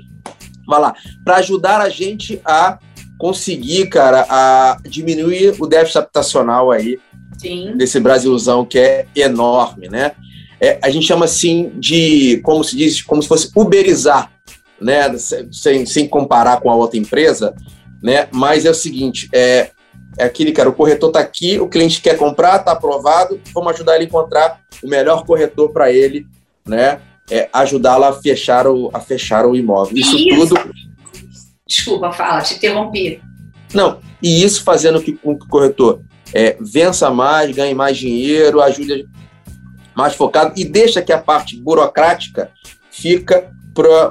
vai 0.67 0.81
lá. 0.81 0.95
Para 1.25 1.37
ajudar 1.37 1.81
a 1.81 1.89
gente 1.89 2.41
a 2.45 2.79
conseguir, 3.17 3.87
cara, 3.87 4.27
a 4.29 4.79
diminuir 4.83 5.55
o 5.61 5.67
déficit 5.67 5.99
habitacional 5.99 6.73
aí 6.73 6.99
Sim. 7.39 7.77
desse 7.77 8.01
Brasilzão 8.01 8.65
que 8.65 8.79
é 8.79 9.07
enorme, 9.15 9.89
né? 9.89 10.13
É, 10.61 10.79
a 10.83 10.91
gente 10.91 11.07
chama 11.07 11.25
assim 11.25 11.73
de, 11.77 12.41
como 12.45 12.65
se 12.65 12.77
diz, 12.77 13.03
como 13.03 13.23
se 13.23 13.29
fosse 13.29 13.51
uberizar, 13.55 14.33
né? 14.81 15.17
Sem, 15.53 15.87
sem 15.87 16.09
comparar 16.09 16.61
com 16.61 16.71
a 16.71 16.75
outra 16.75 16.99
empresa, 16.99 17.55
né? 18.03 18.27
Mas 18.33 18.65
é 18.65 18.71
o 18.71 18.75
seguinte, 18.75 19.29
é, 19.33 19.71
é 20.19 20.25
aquele, 20.25 20.53
cara, 20.53 20.69
o 20.69 20.73
corretor 20.73 21.09
está 21.09 21.21
aqui, 21.21 21.59
o 21.59 21.69
cliente 21.69 22.01
quer 22.01 22.17
comprar, 22.17 22.57
está 22.57 22.73
aprovado, 22.73 23.41
vamos 23.55 23.73
ajudar 23.73 23.95
ele 23.95 24.05
a 24.05 24.07
encontrar 24.07 24.61
o 24.83 24.89
melhor 24.89 25.25
corretor 25.25 25.71
para 25.73 25.93
ele, 25.93 26.27
né? 26.67 27.01
É, 27.31 27.49
ajudá-lo 27.53 28.05
a 28.05 28.13
fechar 28.13 28.67
o, 28.67 28.91
a 28.93 29.01
fechar 29.01 29.47
o 29.47 29.55
imóvel. 29.55 29.97
Isso, 29.97 30.17
Isso. 30.17 30.55
tudo 30.55 30.73
Desculpa, 31.67 32.13
fala, 32.13 32.43
te 32.43 32.55
interrompi. 32.55 33.23
Não, 33.73 33.99
e 34.23 34.45
isso 34.45 34.63
fazendo 34.63 35.01
com 35.01 35.39
que 35.39 35.45
o 35.45 35.49
corretor 35.49 36.03
é, 36.35 36.57
vença 36.61 37.11
mais, 37.11 37.55
ganhe 37.55 37.75
mais 37.75 37.97
dinheiro, 37.97 38.61
ajude 38.61 39.07
mais 39.95 40.15
focado 40.15 40.53
e 40.57 40.65
deixa 40.65 41.01
que 41.01 41.13
a 41.13 41.19
parte 41.19 41.57
burocrática 41.57 42.51
fica 42.91 43.51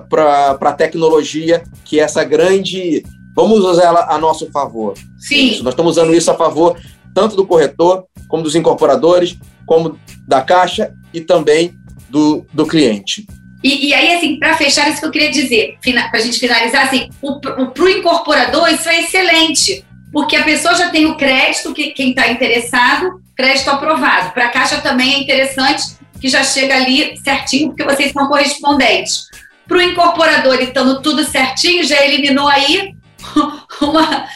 para 0.09 0.57
a 0.59 0.73
tecnologia, 0.73 1.63
que 1.85 1.99
é 1.99 2.03
essa 2.03 2.23
grande. 2.23 3.03
Vamos 3.35 3.59
usar 3.63 3.83
ela 3.83 4.07
a 4.09 4.17
nosso 4.17 4.49
favor. 4.51 4.93
Sim. 5.17 5.49
Isso, 5.49 5.63
nós 5.63 5.73
estamos 5.73 5.91
usando 5.91 6.13
isso 6.13 6.29
a 6.29 6.35
favor 6.35 6.77
tanto 7.13 7.35
do 7.35 7.45
corretor, 7.45 8.05
como 8.27 8.43
dos 8.43 8.55
incorporadores, 8.55 9.37
como 9.65 9.99
da 10.27 10.41
caixa 10.41 10.93
e 11.13 11.21
também 11.21 11.73
do, 12.09 12.45
do 12.53 12.65
cliente. 12.65 13.25
E, 13.63 13.89
e, 13.89 13.93
aí, 13.93 14.15
assim, 14.15 14.39
para 14.39 14.57
fechar, 14.57 14.89
isso 14.89 14.99
que 14.99 15.05
eu 15.05 15.11
queria 15.11 15.29
dizer, 15.29 15.77
para 15.83 16.19
a 16.19 16.21
gente 16.21 16.39
finalizar, 16.39 16.85
assim, 16.85 17.09
para 17.21 17.83
o 17.83 17.89
incorporador 17.89 18.67
isso 18.69 18.89
é 18.89 19.01
excelente, 19.01 19.85
porque 20.11 20.35
a 20.35 20.43
pessoa 20.43 20.73
já 20.73 20.89
tem 20.89 21.05
o 21.05 21.15
crédito, 21.15 21.73
que 21.73 21.91
quem 21.91 22.09
está 22.09 22.29
interessado, 22.29 23.21
crédito 23.35 23.69
aprovado. 23.69 24.33
Para 24.33 24.45
a 24.45 24.49
Caixa 24.49 24.81
também 24.81 25.13
é 25.13 25.19
interessante, 25.19 25.83
que 26.19 26.27
já 26.27 26.43
chega 26.43 26.75
ali 26.75 27.17
certinho, 27.17 27.69
porque 27.69 27.83
vocês 27.83 28.11
são 28.11 28.27
correspondentes. 28.27 29.25
Para 29.67 29.77
o 29.77 29.81
incorporador, 29.81 30.55
estando 30.59 31.01
tudo 31.01 31.23
certinho, 31.23 31.83
já 31.83 32.03
eliminou 32.03 32.47
aí 32.47 32.95
uma, 33.81 34.27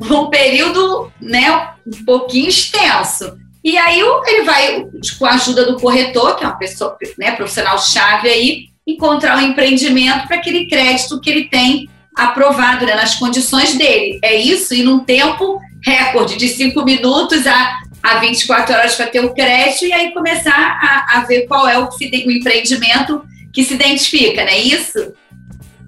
um 0.18 0.30
período 0.30 1.12
né, 1.20 1.70
um 1.86 2.04
pouquinho 2.04 2.48
extenso. 2.48 3.36
E 3.64 3.78
aí 3.78 4.00
ele 4.00 4.42
vai, 4.42 4.84
com 5.18 5.26
a 5.26 5.30
ajuda 5.30 5.66
do 5.66 5.78
corretor, 5.78 6.36
que 6.36 6.44
é 6.44 6.46
uma 6.46 6.56
pessoa, 6.56 6.96
né, 7.16 7.32
profissional 7.32 7.78
chave 7.78 8.28
aí, 8.28 8.64
encontrar 8.86 9.38
um 9.38 9.40
empreendimento 9.40 10.26
para 10.26 10.36
aquele 10.36 10.66
crédito 10.66 11.20
que 11.20 11.30
ele 11.30 11.44
tem 11.44 11.88
aprovado 12.16 12.84
né, 12.84 12.94
nas 12.94 13.14
condições 13.14 13.76
dele. 13.76 14.18
É 14.22 14.34
isso, 14.34 14.74
e 14.74 14.82
num 14.82 15.00
tempo 15.00 15.60
recorde 15.84 16.36
de 16.36 16.48
5 16.48 16.84
minutos 16.84 17.46
a, 17.46 17.78
a 18.02 18.16
24 18.16 18.74
horas 18.74 18.94
para 18.94 19.06
ter 19.06 19.24
o 19.24 19.32
crédito 19.32 19.86
e 19.86 19.92
aí 19.92 20.12
começar 20.12 20.52
a, 20.52 21.18
a 21.18 21.24
ver 21.24 21.46
qual 21.46 21.68
é 21.68 21.78
o, 21.78 21.88
o 21.88 22.30
empreendimento 22.30 23.24
que 23.52 23.64
se 23.64 23.74
identifica, 23.74 24.44
não 24.44 24.50
é 24.50 24.58
isso? 24.58 25.12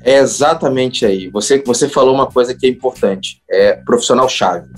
É 0.05 0.19
exatamente 0.19 1.07
aí. 1.07 1.31
Você, 1.31 1.62
você 1.64 1.88
falou 1.88 2.14
uma 2.14 2.27
coisa 2.27 2.55
que 2.55 2.67
é 2.67 2.69
importante, 2.69 3.43
é 3.51 3.73
profissional 3.73 4.29
chave, 4.29 4.69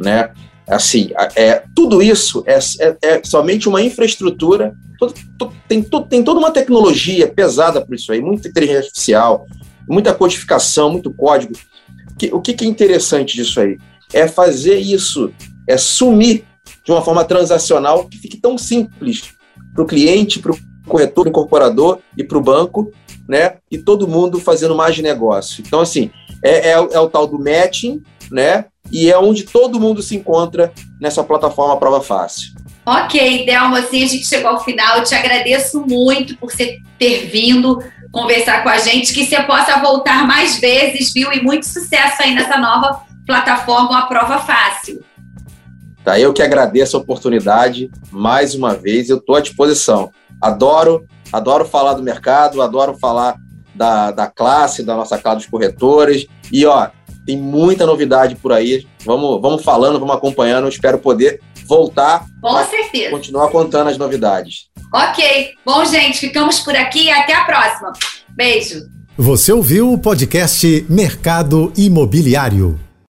né? 0.00 0.32
Assim, 0.66 1.10
é, 1.36 1.62
tudo 1.76 2.02
isso 2.02 2.42
é, 2.46 2.58
é, 2.80 2.96
é 3.02 3.22
somente 3.22 3.68
uma 3.68 3.82
infraestrutura, 3.82 4.74
tem, 5.68 5.82
tem 6.08 6.24
toda 6.24 6.40
uma 6.40 6.50
tecnologia 6.50 7.28
pesada 7.28 7.84
por 7.84 7.94
isso 7.94 8.10
aí, 8.10 8.20
muita 8.20 8.48
inteligência 8.48 8.86
artificial, 8.86 9.46
muita 9.88 10.14
codificação, 10.14 10.90
muito 10.90 11.12
código. 11.12 11.52
Que, 12.18 12.32
o 12.32 12.40
que, 12.40 12.54
que 12.54 12.64
é 12.64 12.68
interessante 12.68 13.36
disso 13.36 13.60
aí? 13.60 13.76
É 14.12 14.26
fazer 14.26 14.78
isso, 14.78 15.30
é 15.68 15.76
sumir 15.76 16.44
de 16.82 16.90
uma 16.90 17.02
forma 17.02 17.24
transacional 17.24 18.08
que 18.08 18.18
fique 18.18 18.38
tão 18.38 18.56
simples 18.56 19.34
para 19.74 19.84
o 19.84 19.86
cliente, 19.86 20.40
para 20.40 20.52
o 20.52 20.58
corretor, 20.88 21.28
incorporador 21.28 21.98
e 22.16 22.24
para 22.24 22.38
o 22.38 22.42
banco, 22.42 22.90
né? 23.28 23.56
E 23.70 23.78
todo 23.78 24.08
mundo 24.08 24.40
fazendo 24.40 24.74
mais 24.74 24.96
negócio. 24.98 25.62
Então, 25.66 25.80
assim, 25.80 26.10
é, 26.42 26.70
é, 26.70 26.72
é 26.72 27.00
o 27.00 27.08
tal 27.08 27.26
do 27.26 27.38
matching, 27.38 28.02
né? 28.30 28.66
e 28.90 29.10
é 29.10 29.18
onde 29.18 29.44
todo 29.44 29.80
mundo 29.80 30.02
se 30.02 30.16
encontra 30.16 30.72
nessa 31.00 31.22
plataforma 31.22 31.76
Prova 31.76 32.00
Fácil. 32.00 32.52
Ok, 32.84 33.44
Delma, 33.44 33.80
assim 33.80 34.04
a 34.04 34.06
gente 34.06 34.26
chegou 34.26 34.50
ao 34.50 34.62
final. 34.62 34.98
Eu 34.98 35.04
te 35.04 35.14
agradeço 35.14 35.84
muito 35.86 36.36
por 36.36 36.50
você 36.50 36.78
ter 36.98 37.26
vindo 37.26 37.82
conversar 38.12 38.62
com 38.62 38.68
a 38.68 38.78
gente, 38.78 39.12
que 39.12 39.26
você 39.26 39.42
possa 39.42 39.78
voltar 39.80 40.26
mais 40.26 40.58
vezes, 40.58 41.12
viu? 41.12 41.32
E 41.32 41.42
muito 41.42 41.66
sucesso 41.66 42.22
aí 42.22 42.34
nessa 42.34 42.58
nova 42.58 43.02
plataforma, 43.26 43.98
a 43.98 44.02
Prova 44.02 44.38
Fácil. 44.38 45.04
Tá, 46.04 46.18
eu 46.20 46.32
que 46.32 46.40
agradeço 46.40 46.96
a 46.96 47.00
oportunidade 47.00 47.90
mais 48.12 48.54
uma 48.54 48.74
vez, 48.74 49.10
eu 49.10 49.16
estou 49.16 49.34
à 49.34 49.40
disposição. 49.40 50.12
Adoro, 50.40 51.04
adoro 51.32 51.64
falar 51.64 51.94
do 51.94 52.02
mercado, 52.02 52.62
adoro 52.62 52.96
falar 52.98 53.36
da, 53.74 54.10
da 54.10 54.26
classe, 54.26 54.82
da 54.82 54.94
nossa 54.96 55.18
classe 55.18 55.38
dos 55.38 55.46
corretores. 55.46 56.26
E 56.52 56.64
ó, 56.66 56.88
tem 57.26 57.36
muita 57.36 57.84
novidade 57.84 58.36
por 58.36 58.52
aí. 58.52 58.86
Vamos, 59.04 59.40
vamos 59.40 59.62
falando, 59.62 59.98
vamos 59.98 60.14
acompanhando. 60.14 60.64
Eu 60.64 60.70
espero 60.70 60.98
poder 60.98 61.40
voltar. 61.66 62.24
Com 62.40 62.64
certeza. 62.64 63.10
Continuar 63.10 63.48
contando 63.48 63.90
as 63.90 63.98
novidades. 63.98 64.68
Ok. 64.94 65.54
Bom, 65.64 65.84
gente, 65.84 66.18
ficamos 66.18 66.60
por 66.60 66.74
aqui 66.74 67.04
e 67.04 67.10
até 67.10 67.34
a 67.34 67.44
próxima. 67.44 67.92
Beijo. 68.28 68.86
Você 69.18 69.52
ouviu 69.52 69.92
o 69.92 69.98
podcast 69.98 70.86
Mercado 70.88 71.72
Imobiliário. 71.76 72.85